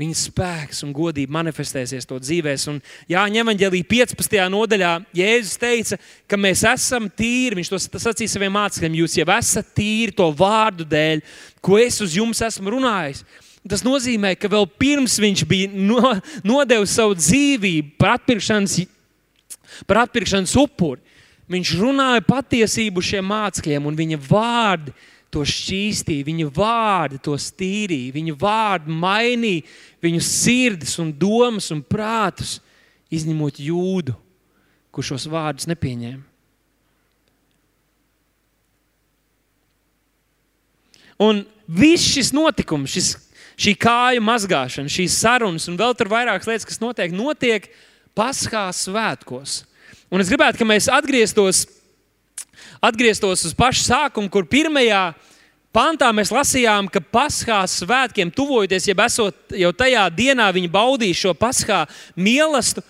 Viņa 0.00 0.16
spēks 0.16 0.78
un 0.86 0.94
godība 0.96 1.34
manifestēsies 1.36 2.06
to 2.08 2.16
dzīvēs. 2.22 2.62
Un 2.72 2.78
Jāņa 3.10 3.42
Evangelija 3.42 3.84
15. 3.90 4.38
nodaļā 4.54 4.94
Jēzus 5.18 5.60
teica, 5.60 5.98
ka 6.30 6.38
mēs 6.40 6.62
esam 6.70 7.10
tīri. 7.12 7.58
Viņš 7.58 7.72
to 7.72 7.80
sacīja 8.06 8.32
saviem 8.32 8.54
mācekļiem. 8.56 8.96
Jūs 9.02 9.18
jau 9.18 9.26
esat 9.36 9.74
tīri 9.76 10.14
to 10.16 10.30
vārdu 10.38 10.86
dēļ, 10.88 11.20
ko 11.60 11.76
es 11.82 12.00
uz 12.00 12.16
jums 12.16 12.40
esmu 12.46 12.72
runājis. 12.78 13.20
Tas 13.68 13.84
nozīmē, 13.84 14.32
ka 14.40 14.48
vēl 14.48 14.64
pirms 14.80 15.18
viņš 15.20 15.44
bija 15.48 15.68
no, 15.74 16.14
nodevis 16.48 16.96
savu 16.96 17.18
dzīvību 17.18 17.92
par 18.00 18.14
atpirkšanas, 18.16 18.78
par 19.84 20.06
atpirkšanas 20.06 20.56
upuri, 20.62 21.02
viņš 21.52 21.74
runāja 21.76 22.24
patiesību 22.24 23.04
šiem 23.04 23.28
mācekļiem 23.28 23.90
un 23.90 24.00
viņa 24.00 24.20
vārdi 24.30 24.96
to 25.30 25.44
šķīstīja, 25.46 26.26
viņa 26.26 26.48
vārdi 26.54 27.20
to 27.22 27.36
stīrīja, 27.38 28.14
viņa 28.16 28.34
vārdi 28.38 28.96
mainīja 29.02 29.66
viņu 30.02 30.22
sirdis 30.24 30.96
un 31.02 31.12
domas 31.14 31.70
un 31.74 31.84
prātus, 31.86 32.58
izņemot 33.10 33.60
jūdu, 33.62 34.16
kurš 34.94 35.14
šos 35.14 35.28
vārdus 35.30 35.70
nepieņēma. 35.70 36.26
Un 41.20 41.42
viss 41.68 42.14
šis 42.14 42.32
notikums, 42.32 42.94
šis, 42.94 43.10
šī 43.60 43.74
kāju 43.78 44.22
mazgāšana, 44.24 44.90
šīs 44.90 45.18
sarunas 45.20 45.68
un 45.68 45.76
vēl 45.78 45.92
tur 45.98 46.08
vairākas 46.10 46.48
lietas, 46.48 46.68
kas 46.68 46.80
notiek, 46.82 47.12
notiek 47.14 47.68
Paskās 48.16 48.88
svētkos. 48.88 49.60
Un 50.10 50.22
es 50.22 50.30
gribētu, 50.32 50.64
lai 50.64 50.72
mēs 50.72 50.88
atgrieztos 50.90 51.62
atgrieztos 52.80 53.44
uz 53.44 53.56
pašu 53.56 53.84
sākumu, 53.86 54.30
kur 54.32 54.48
pirmajā 54.48 55.10
pantā 55.74 56.08
mēs 56.16 56.32
lasījām, 56.34 56.88
ka 56.90 57.02
Paskās 57.02 57.80
svētkiem 57.82 58.32
tuvojoties, 58.34 58.88
jeb 58.90 59.02
esot 59.04 59.54
jau 59.56 59.70
tajā 59.76 60.06
dienā 60.14 60.48
viņi 60.54 60.72
baudīs 60.72 61.20
šo 61.20 61.34
Paskā 61.36 61.84
mīlestību. 62.16 62.86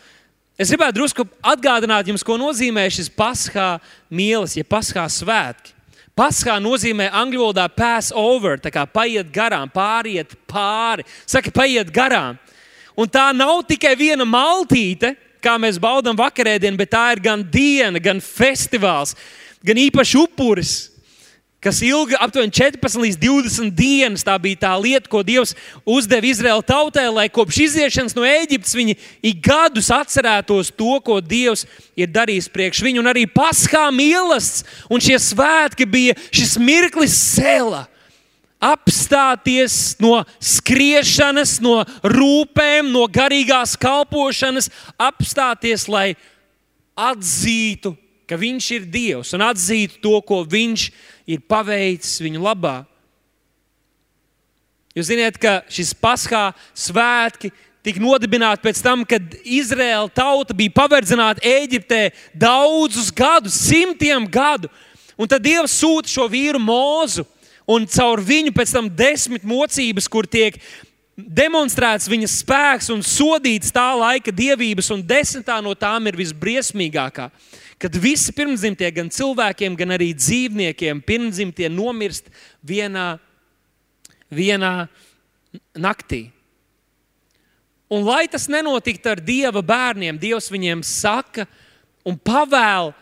Es 0.61 0.69
gribētu 0.69 0.99
drusku 0.99 1.25
atgādināt 1.41 2.11
jums, 2.11 2.25
ko 2.25 2.37
nozīmē 2.37 2.85
šis 2.93 3.09
Paskā 3.17 3.79
mīlestība, 4.13 4.65
ja 4.67 4.73
Paskā 4.77 5.07
svētki. 5.09 5.77
Paskā 6.21 6.59
nozīmē 6.61 7.07
angļu 7.17 7.41
valodā 7.41 7.65
pass 7.73 8.13
over, 8.13 8.59
tā 8.61 8.69
kā 8.75 8.83
paiet 8.85 9.31
garām, 9.33 9.71
pāriet 9.73 10.35
pāri. 10.51 11.07
Saka, 11.25 11.53
paiet 11.55 11.89
garām. 11.95 12.37
Un 12.99 13.09
tā 13.09 13.31
nav 13.33 13.63
tikai 13.65 13.95
viena 13.97 14.27
maltīte, 14.29 15.15
kā 15.41 15.55
mēs 15.57 15.79
baudām 15.81 16.19
vakarēdienu, 16.19 16.77
bet 16.77 16.91
tā 16.93 17.07
ir 17.15 17.23
gan 17.25 17.45
diena, 17.47 18.03
gan 18.03 18.21
festivāls 18.21 19.15
gan 19.65 19.77
īpaši 19.77 20.19
upuris. 20.21 20.91
kas 21.61 21.83
ilga 21.85 22.17
aptuveni 22.25 22.53
14 22.57 23.03
līdz 23.03 23.19
20 23.21 23.75
dienas. 23.77 24.25
Tā 24.25 24.33
bija 24.41 24.63
tā 24.65 24.73
lieta, 24.81 25.11
ko 25.13 25.21
Dievs 25.21 25.53
uzdeva 25.85 26.25
Izraēla 26.25 26.65
tautai, 26.65 27.05
lai 27.13 27.29
kopš 27.29 27.59
iziešanas 27.67 28.17
no 28.17 28.25
Eģiptes 28.25 28.73
viņi 28.79 28.97
ik 29.29 29.43
gadus 29.45 29.91
atcerētos 29.93 30.73
to, 30.73 30.97
ko 31.05 31.21
Dievs 31.21 31.67
ir 31.93 32.09
darījis 32.09 32.49
priekš 32.49 32.81
viņu. 32.87 33.05
Un 33.05 33.13
arī 33.13 33.27
Paskā 33.29 33.91
mīlestības 33.93 34.89
un 34.89 35.05
šie 35.05 35.21
svētki 35.21 35.85
bija 35.85 36.17
šis 36.33 36.57
mirklis 36.57 37.17
sēla. 37.37 37.85
Apstāties 38.61 39.97
no 40.01 40.19
skriešanas, 40.37 41.59
no 41.65 41.79
rūpēm, 42.05 42.91
no 42.93 43.07
garīgās 43.09 43.73
kalpošanas, 43.81 44.69
apstāties, 45.01 45.87
lai 45.89 46.11
atzītu, 46.97 47.95
ka 48.31 48.39
Viņš 48.39 48.69
ir 48.77 48.87
Dievs 48.87 49.35
un 49.35 49.43
atzītu 49.43 49.99
to, 50.05 50.15
ko 50.23 50.45
Viņš 50.47 50.87
ir 51.31 51.43
paveicis 51.51 52.21
viņu 52.23 52.43
labā. 52.45 52.79
Jūs 54.95 55.11
zināt, 55.11 55.39
ka 55.39 55.61
šis 55.71 55.93
paskā 55.95 56.51
svētki 56.75 57.53
tika 57.87 58.03
nodibināti 58.03 58.65
pēc 58.65 58.81
tam, 58.85 59.05
kad 59.09 59.37
Izraēla 59.47 60.11
tauta 60.13 60.55
bija 60.57 60.75
paverdzināta 60.75 61.45
Eģiptē 61.47 62.11
daudzus 62.35 63.13
gadus, 63.15 63.57
simtiem 63.69 64.27
gadu. 64.31 64.71
Un 65.21 65.29
tad 65.31 65.45
Dievs 65.45 65.77
sūta 65.79 66.11
šo 66.11 66.27
vīru 66.33 66.61
mūzu, 66.63 67.27
un 67.71 67.87
caur 67.87 68.23
viņu 68.25 68.55
pēc 68.57 68.75
tam 68.75 68.89
desmit 68.89 69.47
mocības, 69.47 70.09
kur 70.11 70.27
tiek 70.27 70.59
demonstrēts 71.21 72.09
viņa 72.09 72.29
spēks 72.33 72.91
un 72.95 73.03
sodīts 73.05 73.73
tā 73.75 73.91
laika 73.99 74.33
dievības, 74.33 74.91
un 74.95 75.05
desmitā 75.05 75.61
no 75.63 75.75
tām 75.79 76.09
ir 76.09 76.19
visbriesmīgākā 76.19 77.29
kad 77.81 77.97
visi 77.97 78.33
pirmzimtie, 78.37 78.91
gan 78.93 79.09
cilvēkiem, 79.09 79.77
gan 79.79 79.95
arī 79.97 80.11
dzīvniekiem, 80.13 81.01
pirmzimtie 81.01 81.71
nomirst 81.73 82.29
vienā, 82.67 83.15
vienā 84.29 84.75
naktī. 85.81 86.27
Un 87.91 88.05
lai 88.07 88.29
tas 88.31 88.47
nenotiktu 88.53 89.11
ar 89.11 89.23
Dieva 89.25 89.65
bērniem, 89.65 90.21
Dievs 90.21 90.51
viņiem 90.53 90.85
saka 90.87 91.49
un 92.07 92.21
pavēl 92.21 92.93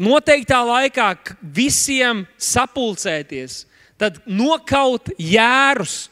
noteiktā 0.00 0.58
laikā 0.64 1.12
visiem 1.54 2.24
sapulcēties, 2.40 3.64
tad 4.00 4.18
nokaut 4.24 5.12
jērus. 5.20 6.08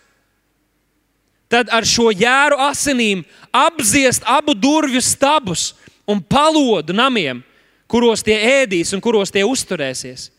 Tad 1.53 1.69
ar 1.73 1.85
šo 1.85 2.13
jēru 2.13 2.57
asinīm 2.65 3.25
apziest 3.53 4.25
abu 4.29 4.55
durvju 4.57 5.03
stabus 5.05 5.73
un 6.09 6.21
palodu 6.21 6.95
namiem, 6.97 7.43
kuros 7.91 8.25
tie 8.25 8.39
ēdīs 8.63 8.93
un 8.97 9.03
kuros 9.05 9.33
tie 9.33 9.45
uzturēsies. 9.47 10.31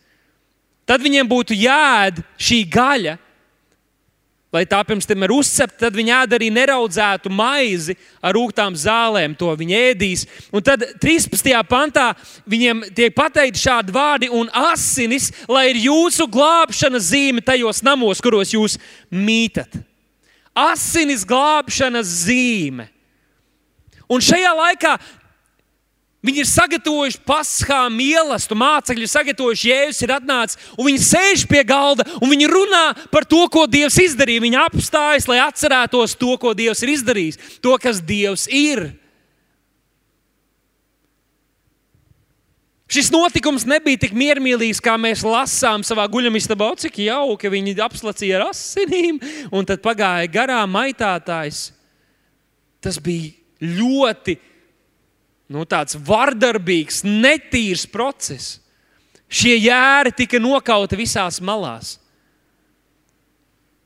Tad 0.84 1.00
viņiem 1.04 1.28
būtu 1.28 1.56
jāēd 1.56 2.20
šī 2.36 2.64
gaļa, 2.68 3.16
lai 4.54 4.62
tā 4.70 4.78
pirms 4.86 5.08
tam 5.08 5.24
ir 5.26 5.32
uzcepta, 5.34 5.86
tad 5.86 5.96
viņi 5.96 6.12
ēd 6.14 6.34
arī 6.36 6.50
neraudzētu 6.54 7.32
maizi 7.32 7.96
ar 8.22 8.36
rūkstošām 8.36 8.76
zālēm. 8.78 9.34
To 9.40 9.50
viņi 9.58 9.78
ēdīs. 9.80 10.26
Un 10.54 10.62
tad 10.62 10.84
13. 11.02 11.50
pantā 11.66 12.12
viņiem 12.46 12.84
tiek 12.94 13.16
pateikti 13.16 13.64
šādi 13.64 13.94
vārdi, 13.96 14.30
un 14.30 14.52
asinis, 14.70 15.32
lai 15.50 15.66
ir 15.72 15.82
jūsu 15.88 16.28
glābšanas 16.30 17.10
zīme 17.10 17.42
tajos 17.42 17.82
namos, 17.86 18.22
kuros 18.22 18.54
jūs 18.54 18.78
mītat. 19.10 19.80
Asinis 20.54 21.26
glābšanas 21.26 22.06
zīme. 22.28 22.86
Un 24.06 24.22
šajā 24.22 24.52
laikā 24.54 24.98
Viņi 26.24 26.40
ir 26.40 26.48
sagatavojuši 26.48 27.20
paskā 27.28 27.82
mīlestību, 27.92 28.56
mācekļi 28.56 29.08
sagatavojuši, 29.12 29.70
jēzus 29.70 30.04
ir 30.06 30.12
atnācis, 30.14 30.60
un 30.78 30.88
viņi 30.88 31.02
sēž 31.04 31.42
pie 31.50 31.60
galda 31.68 32.06
un 32.16 32.30
viņi 32.32 32.48
runā 32.48 32.84
par 33.12 33.26
to, 33.28 33.42
ko 33.52 33.66
Dievs 33.68 33.98
izdarīja. 34.00 34.44
Viņi 34.46 34.60
apstājas, 34.62 35.28
lai 35.28 35.42
atcerētos 35.44 36.16
to, 36.16 36.32
ko 36.40 36.54
Dievs 36.56 36.80
ir 36.80 36.94
izdarījis, 36.94 37.40
to, 37.60 37.76
kas 37.82 38.00
Dievs 38.00 38.46
ir. 38.48 38.86
Šis 42.94 43.10
notikums 43.12 43.64
nebija 43.68 44.00
tik 44.06 44.16
miermīlīgs, 44.16 44.80
kā 44.80 44.94
mēs 45.00 45.26
lasām 45.26 45.84
savā 45.84 46.06
guļamistabā, 46.08 46.70
cik 46.78 47.02
jauki 47.04 47.52
viņi 47.52 47.76
apslacīja 47.84 48.38
ar 48.38 48.48
asinīm, 48.52 49.20
un 49.52 49.68
tad 49.68 49.84
pagāja 49.84 50.30
garām 50.30 50.72
maitātājs. 50.72 51.66
Tas 52.84 52.96
bija 53.02 53.32
ļoti 53.60 54.38
nu, 55.54 55.64
tāds 55.68 55.96
vardarbīgs, 55.96 57.02
netīrs 57.06 57.86
process. 57.90 58.58
Šie 59.30 59.54
jēri 59.56 60.12
tika 60.14 60.40
nokauti 60.42 60.98
visās 60.98 61.40
malās. 61.42 61.96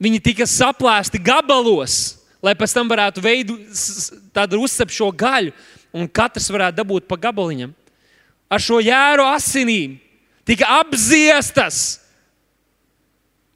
Viņi 0.02 0.20
tika 0.22 0.46
saplēsti 0.46 1.20
gabalos, 1.22 2.18
lai 2.44 2.54
pēc 2.58 2.74
tam 2.76 2.90
varētu 2.90 3.22
veidot 3.22 4.58
uzcept 4.58 4.94
šo 4.94 5.10
gaļu, 5.10 5.54
un 5.94 6.10
katrs 6.10 6.50
varētu 6.54 6.78
dabūt 6.78 7.08
pa 7.10 7.18
gabaliņam. 7.18 7.72
Ar 8.48 8.62
šo 8.62 8.78
jēru 8.80 9.26
asinīm 9.28 9.96
tika 10.48 10.68
apziestas 10.78 11.98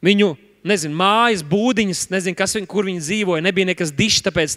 viņu 0.03 0.35
nezinu, 0.67 0.95
mājas, 0.99 1.43
būdiņas, 1.47 2.07
nezinu, 2.13 2.39
kas, 2.39 2.57
kur 2.71 2.87
viņi 2.89 3.03
dzīvoja. 3.03 3.45
Nebija 3.45 3.71
nekas 3.73 3.93
dišs, 3.95 4.23
tāpēc 4.27 4.57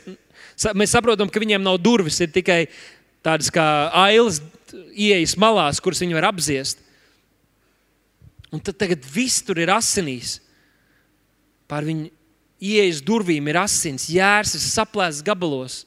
mēs 0.78 0.94
saprotam, 0.94 1.30
ka 1.30 1.42
viņiem 1.42 1.64
nav 1.66 1.80
durvis, 1.82 2.20
ir 2.22 2.34
tikai 2.34 2.66
tādas 3.26 3.52
kā 3.54 3.66
ailes 4.06 4.42
ieejas 4.94 5.36
malās, 5.42 5.82
kuras 5.82 6.02
viņi 6.04 6.18
var 6.18 6.30
apziest. 6.30 6.82
Un 8.54 8.62
tad 8.64 8.78
tagad 8.80 9.04
viss 9.12 9.44
tur 9.44 9.60
ir 9.60 9.72
asinīs. 9.74 10.38
Pār 11.68 11.88
viņu 11.88 12.12
ieejas 12.62 13.02
durvīm 13.04 13.50
ir 13.50 13.60
asins, 13.60 14.08
jērs 14.12 14.56
ir 14.56 14.64
saplēsts 14.64 15.26
gabalos. 15.26 15.84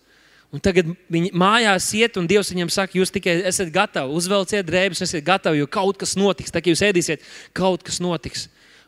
Un 0.48 0.62
tagad 0.64 0.88
viņi 1.12 1.31
mājās 1.37 1.90
iet, 1.98 2.16
un 2.16 2.29
Dievs 2.29 2.48
viņiem 2.53 2.70
saka, 2.72 2.96
jūs 2.96 3.12
tikai 3.12 3.35
esat 3.51 3.68
gatavi, 3.72 4.14
uzvelciet 4.16 4.64
drēbes, 4.64 5.03
esat 5.05 5.24
gatavi, 5.27 5.61
jo 5.61 5.68
kaut 5.68 5.98
kas 6.01 6.14
notiks. 6.16 6.53
Tā 6.53 6.62
kā 6.64 6.72
jūs 6.72 6.85
ēdīsiet, 6.87 7.24
kaut 7.57 7.85
kas 7.85 8.01
notiks. 8.01 8.46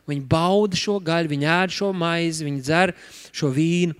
Viņi 0.09 0.25
bauda 0.29 0.77
šo 0.77 0.97
gaļu, 1.05 1.29
viņi 1.35 1.49
ēd 1.53 1.75
šo 1.75 1.91
maizi, 1.93 2.47
viņi 2.47 2.63
dzer 2.65 2.95
šo 3.29 3.51
vīnu. 3.53 3.93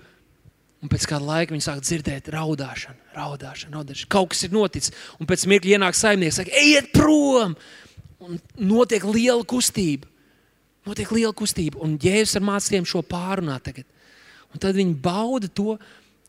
Un 0.82 0.90
pēc 0.90 1.06
kāda 1.06 1.22
laika 1.28 1.54
viņi 1.54 1.66
sāk 1.68 1.82
dzirdēt 1.86 2.32
raudāšanu, 2.34 2.98
raudāšanu, 3.14 3.76
raudāšanu. 3.78 4.10
Kaut 4.10 4.32
kas 4.34 4.48
ir 4.48 4.54
noticis. 4.56 4.94
Un 5.22 5.30
pēc 5.30 5.46
mirkļa 5.50 5.76
ienāk 5.78 5.98
saimnieks, 5.98 6.40
saka, 6.42 6.54
ejiet 6.58 6.90
prom! 6.96 7.54
Un 8.22 8.38
notiek 8.58 9.06
liela 9.06 9.46
kustība. 9.46 10.10
Notiek 10.86 11.10
liela 11.14 11.34
kustība. 11.38 11.78
Un 11.86 12.00
Jēzus 12.02 12.40
ar 12.40 12.46
mācekļiem 12.50 12.88
šo 12.90 13.04
pārunā 13.06 13.60
tagad. 13.62 13.86
Un 14.54 14.62
tad 14.62 14.78
viņi 14.78 14.98
bauda 15.02 15.50
to. 15.54 15.78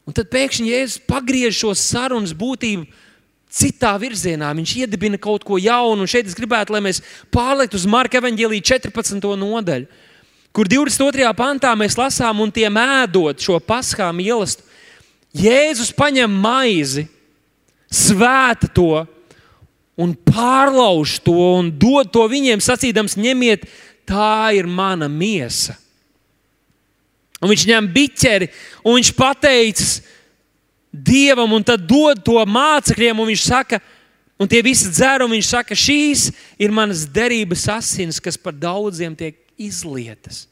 Un 0.09 0.17
tad 0.17 0.29
pēkšņi 0.33 0.69
Jēzus 0.69 1.03
pagriež 1.09 1.57
šo 1.57 1.73
sarunas 1.79 2.37
būtību 2.37 2.85
citā 3.53 3.95
virzienā. 4.01 4.53
Viņš 4.57 4.77
iedibina 4.85 5.21
kaut 5.21 5.45
ko 5.49 5.57
jaunu. 5.61 6.05
Un 6.05 6.11
šeit 6.11 6.29
es 6.29 6.37
gribētu, 6.37 6.77
lai 6.77 6.85
mēs 6.85 7.01
pārliektu 7.33 7.81
uz 7.81 7.88
Marka 7.88 8.21
evaņģēlīja 8.21 8.69
14. 8.75 9.21
nodaļu 9.41 9.88
kur 10.53 10.69
22. 10.69 11.29
pantā 11.37 11.73
mēs 11.79 11.97
lasām, 11.99 12.43
un 12.45 12.53
tiem 12.53 12.77
ēdot 12.77 13.41
šo 13.41 13.59
paskā 13.61 14.11
mīlestību, 14.15 14.69
Jēzus 15.33 15.95
paņem 15.97 16.29
maizi, 16.29 17.07
svēta 17.88 18.69
to 18.69 19.07
un 19.97 20.12
pārlauž 20.12 21.19
to 21.25 21.37
un 21.57 21.71
dod 21.73 22.11
to 22.12 22.27
viņiem, 22.29 22.61
sacīdams, 22.61 23.17
ņemiet, 23.17 23.65
tā 24.09 24.53
ir 24.57 24.69
mana 24.69 25.09
miesa. 25.09 25.79
Un 27.43 27.51
viņš 27.51 27.65
ņem 27.71 27.88
biķeri 27.95 28.51
un 28.85 28.99
viņš 28.99 29.12
pateicis 29.19 30.01
Dievam, 30.93 31.49
un 31.57 31.65
tad 31.65 31.87
dod 31.88 32.19
to 32.21 32.37
mācekļiem, 32.45 33.17
un 33.17 33.31
viņš 33.31 33.43
saka, 33.49 33.79
un 34.37 34.51
tie 34.51 34.59
visi 34.61 34.91
dzer, 34.93 35.23
un 35.25 35.33
viņš 35.33 35.47
saka, 35.49 35.79
šīs 35.79 36.27
ir 36.61 36.75
manas 36.75 37.07
derības 37.09 37.65
asins, 37.73 38.21
kas 38.21 38.37
par 38.37 38.53
daudziem 38.53 39.17
tiek 39.17 39.38
izlietas. 39.68 40.46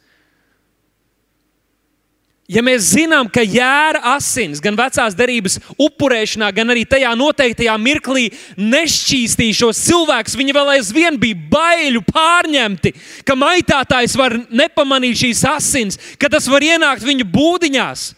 Ja 2.51 2.65
mēs 2.67 2.89
zinām, 2.97 3.29
ka 3.31 3.45
jēra 3.47 4.01
asins 4.17 4.59
gan 4.63 4.75
vecās 4.75 5.15
derības 5.15 5.61
upurēšanā, 5.79 6.49
gan 6.51 6.73
arī 6.73 6.83
tajā 6.89 7.13
noteiktajā 7.15 7.77
mirklī 7.79 8.25
nešķīstīja 8.59 9.59
šos 9.61 9.83
cilvēkus, 9.85 10.35
viņi 10.39 10.57
vēl 10.57 10.73
aizvien 10.73 11.19
bija 11.23 11.39
baiļu 11.53 12.03
pārņemti, 12.09 12.93
ka 13.23 13.37
maitātājs 13.39 14.17
var 14.19 14.35
nepamanīt 14.51 15.21
šīs 15.23 15.45
asins, 15.47 16.01
ka 16.19 16.33
tas 16.33 16.51
var 16.51 16.67
ienākt 16.67 17.07
viņu 17.07 17.29
būdiņās. 17.31 18.09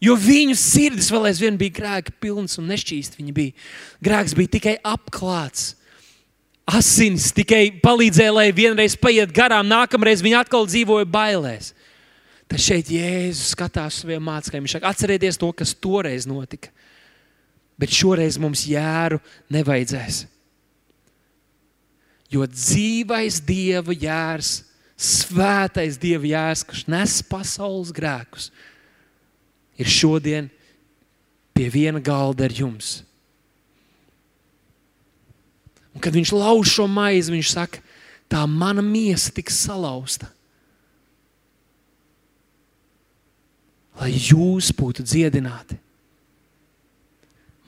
Jo 0.00 0.16
viņu 0.16 0.56
sirdis 0.56 1.10
vēl 1.12 1.28
aizvien 1.28 1.60
bija 1.60 1.76
grēka 1.76 2.16
pilns 2.16 2.56
un 2.56 2.70
nešķīsts. 2.72 3.20
Grēks 4.00 4.32
bija 4.38 4.54
tikai 4.56 4.78
apklāts 4.80 5.74
asins 6.70 7.30
tikai 7.34 7.68
palīdzēja, 7.82 8.32
lai 8.34 8.48
vienreiz 8.54 8.96
paiet 8.98 9.32
garām, 9.34 9.68
nākamreiz 9.68 10.22
viņi 10.24 10.38
atkal 10.40 10.68
dzīvoja 10.68 11.08
bailēs. 11.10 11.72
Tad 12.50 12.62
šeit 12.62 12.90
Jēzus 12.90 13.52
skatās 13.54 14.00
uz 14.00 14.04
saviem 14.04 14.24
mācekļiem. 14.26 14.64
Viņš 14.66 14.76
saka, 14.78 14.90
atcerieties 14.90 15.38
to, 15.38 15.50
kas 15.54 15.74
toreiz 15.78 16.26
notika. 16.26 16.72
Bet 17.78 17.94
šoreiz 17.94 18.40
mums 18.42 18.64
jēru 18.68 19.20
nevajadzēs. 19.54 20.24
Jo 22.30 22.46
dzīvais 22.46 23.40
Dieva 23.46 23.94
jērs, 23.94 24.60
svētais 24.98 25.98
Dieva 25.98 26.26
jērs, 26.26 26.64
kas 26.66 26.84
nes 26.90 27.20
pasaules 27.26 27.94
grēkus, 27.94 28.50
ir 29.80 29.90
šodien 29.90 30.50
pie 31.54 31.70
viena 31.72 32.02
galda 32.02 32.46
ar 32.46 32.54
jums. 32.54 33.00
Un 35.94 36.02
kad 36.02 36.14
viņš 36.14 36.32
lauž 36.36 36.74
šo 36.76 36.86
maizi, 36.90 37.32
viņš 37.34 37.52
saka, 37.54 37.82
tā 38.30 38.44
mana 38.46 38.82
miesa 38.84 39.32
tiks 39.34 39.58
salauzta. 39.66 40.28
Lai 43.98 44.12
jūs 44.14 44.70
būtu 44.76 45.04
dziedināti. 45.04 45.76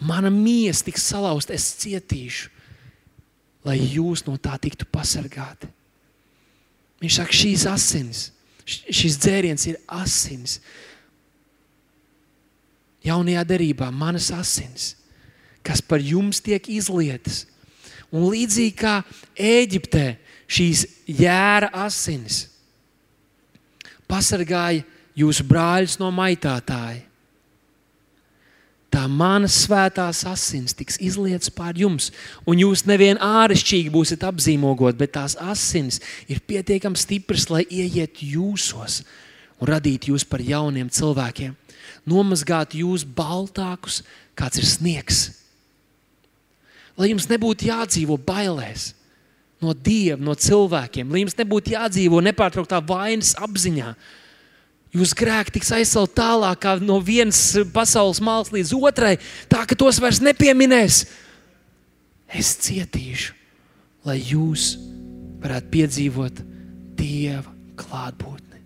Mana 0.03 0.31
miesa 0.35 0.87
tiks 0.87 1.05
salauzta, 1.13 1.55
es 1.55 1.67
cietīšu, 1.83 2.51
lai 3.67 3.77
jūs 3.79 4.25
no 4.27 4.35
tā 4.41 4.57
tiktu 4.59 4.87
pasargāti. 4.91 5.69
Viņš 7.03 7.19
saka, 7.19 7.35
šīs 7.35 7.67
asinis, 7.71 8.25
šis 8.67 9.19
dzēriens 9.19 9.67
ir 9.71 9.79
asinis. 9.91 10.59
Jaunajā 13.03 13.43
darbā 13.47 13.91
manas 13.91 14.31
asinis, 14.35 14.93
kas 15.67 15.83
par 15.83 16.03
jums 16.03 16.39
tiek 16.43 16.69
izlietas. 16.71 17.45
Un 18.13 18.29
līdzīgi 18.29 18.75
kā 18.77 18.99
Eģiptē, 19.37 20.07
šīs 20.53 20.85
jēra 21.09 21.71
asinis 21.87 22.47
pasargāja 24.13 24.85
jūsu 25.17 25.47
brāļus 25.49 25.97
no 26.01 26.11
maitātāja. 26.13 27.07
Tā 28.93 29.07
manas 29.09 29.55
svētās 29.65 30.19
asins 30.29 30.75
tiks 30.77 30.99
izlietas 31.01 31.49
pār 31.49 31.79
jums, 31.81 32.11
un 32.45 32.61
jūs 32.61 32.83
nevien 32.85 33.17
āršķirīgi 33.25 33.93
būsiet 33.95 34.27
apzīmogot, 34.29 34.99
bet 35.01 35.15
tās 35.15 35.33
asins 35.41 35.97
ir 36.29 36.43
pietiekami 36.45 37.01
stipras, 37.01 37.49
lai 37.49 37.65
ieiet 37.73 38.21
jūsos 38.21 39.01
un 39.57 39.71
radītu 39.71 40.13
jūs 40.13 40.27
par 40.29 40.45
jauniem 40.45 40.91
cilvēkiem, 40.93 41.55
nomazgātu 42.05 42.83
jūs 42.83 43.07
baltākus, 43.09 44.03
kāds 44.37 44.61
ir 44.61 44.69
sniegs. 44.69 45.23
Lai 46.99 47.13
jums 47.13 47.29
nebūtu 47.31 47.71
jādzīvo 47.71 48.19
bailēs 48.21 48.93
no 49.63 49.73
dieva, 49.73 50.19
no 50.21 50.35
cilvēkiem, 50.35 51.13
lai 51.13 51.23
jums 51.23 51.39
nebūtu 51.39 51.77
jādzīvo 51.77 52.19
nepārtrauktā 52.27 52.81
vainas 52.85 53.37
apziņā, 53.39 53.95
Jūs 54.93 55.15
grēki 55.17 55.55
tiks 55.55 55.71
aizsaukt 55.73 56.13
tālāk 56.19 56.67
no 56.85 56.99
vienas 57.01 57.55
pasaules 57.73 58.21
malas 58.21 58.51
līdz 58.53 58.75
otrai, 58.77 59.15
tā 59.49 59.65
ka 59.65 59.77
tos 59.79 59.97
vairs 60.03 60.21
nepieminēs. 60.21 61.07
Es 62.29 62.53
cietīšu, 62.61 63.33
lai 64.05 64.19
jūs 64.21 64.75
varētu 65.41 65.73
piedzīvot 65.73 66.43
Dieva 67.01 67.49
klātbūtni. 67.81 68.61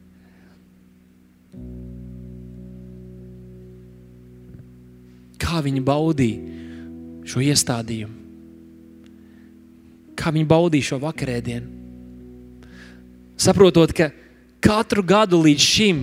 Kā 5.39 5.63
viņi 5.63 5.83
baudīja 5.87 7.31
šo 7.31 7.43
iestādījumu, 7.47 8.16
kā 10.17 10.33
viņi 10.35 10.49
baudīja 10.49 10.93
šo 10.93 11.01
vakarēdienu, 11.03 11.67
saprotot, 13.41 13.93
ka 13.97 14.11
Katru 14.67 15.05
gadu 15.07 15.39
līdz 15.45 15.63
šim 15.63 15.99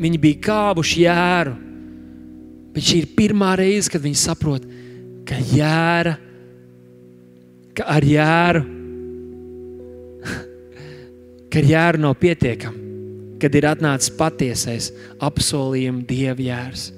viņi 0.00 0.18
bija 0.18 0.40
kāvuši 0.48 1.04
jēru. 1.04 1.54
Bet 2.74 2.86
šī 2.88 3.02
ir 3.02 3.12
pirmā 3.18 3.52
reize, 3.58 3.90
kad 3.92 4.02
viņi 4.02 4.18
saprot, 4.18 4.64
ka 5.28 5.38
jēra, 5.52 6.16
ka 7.78 7.86
ar 7.94 8.06
jēru, 8.06 8.62
ka 11.50 11.62
ar 11.62 11.70
jēru 11.72 12.02
nav 12.06 12.16
pietiekami, 12.22 12.84
kad 13.42 13.54
ir 13.54 13.68
atnācis 13.70 14.14
patiesais 14.18 14.90
apsolījuma 15.22 16.06
dieva 16.08 16.48
jērs. 16.48 16.88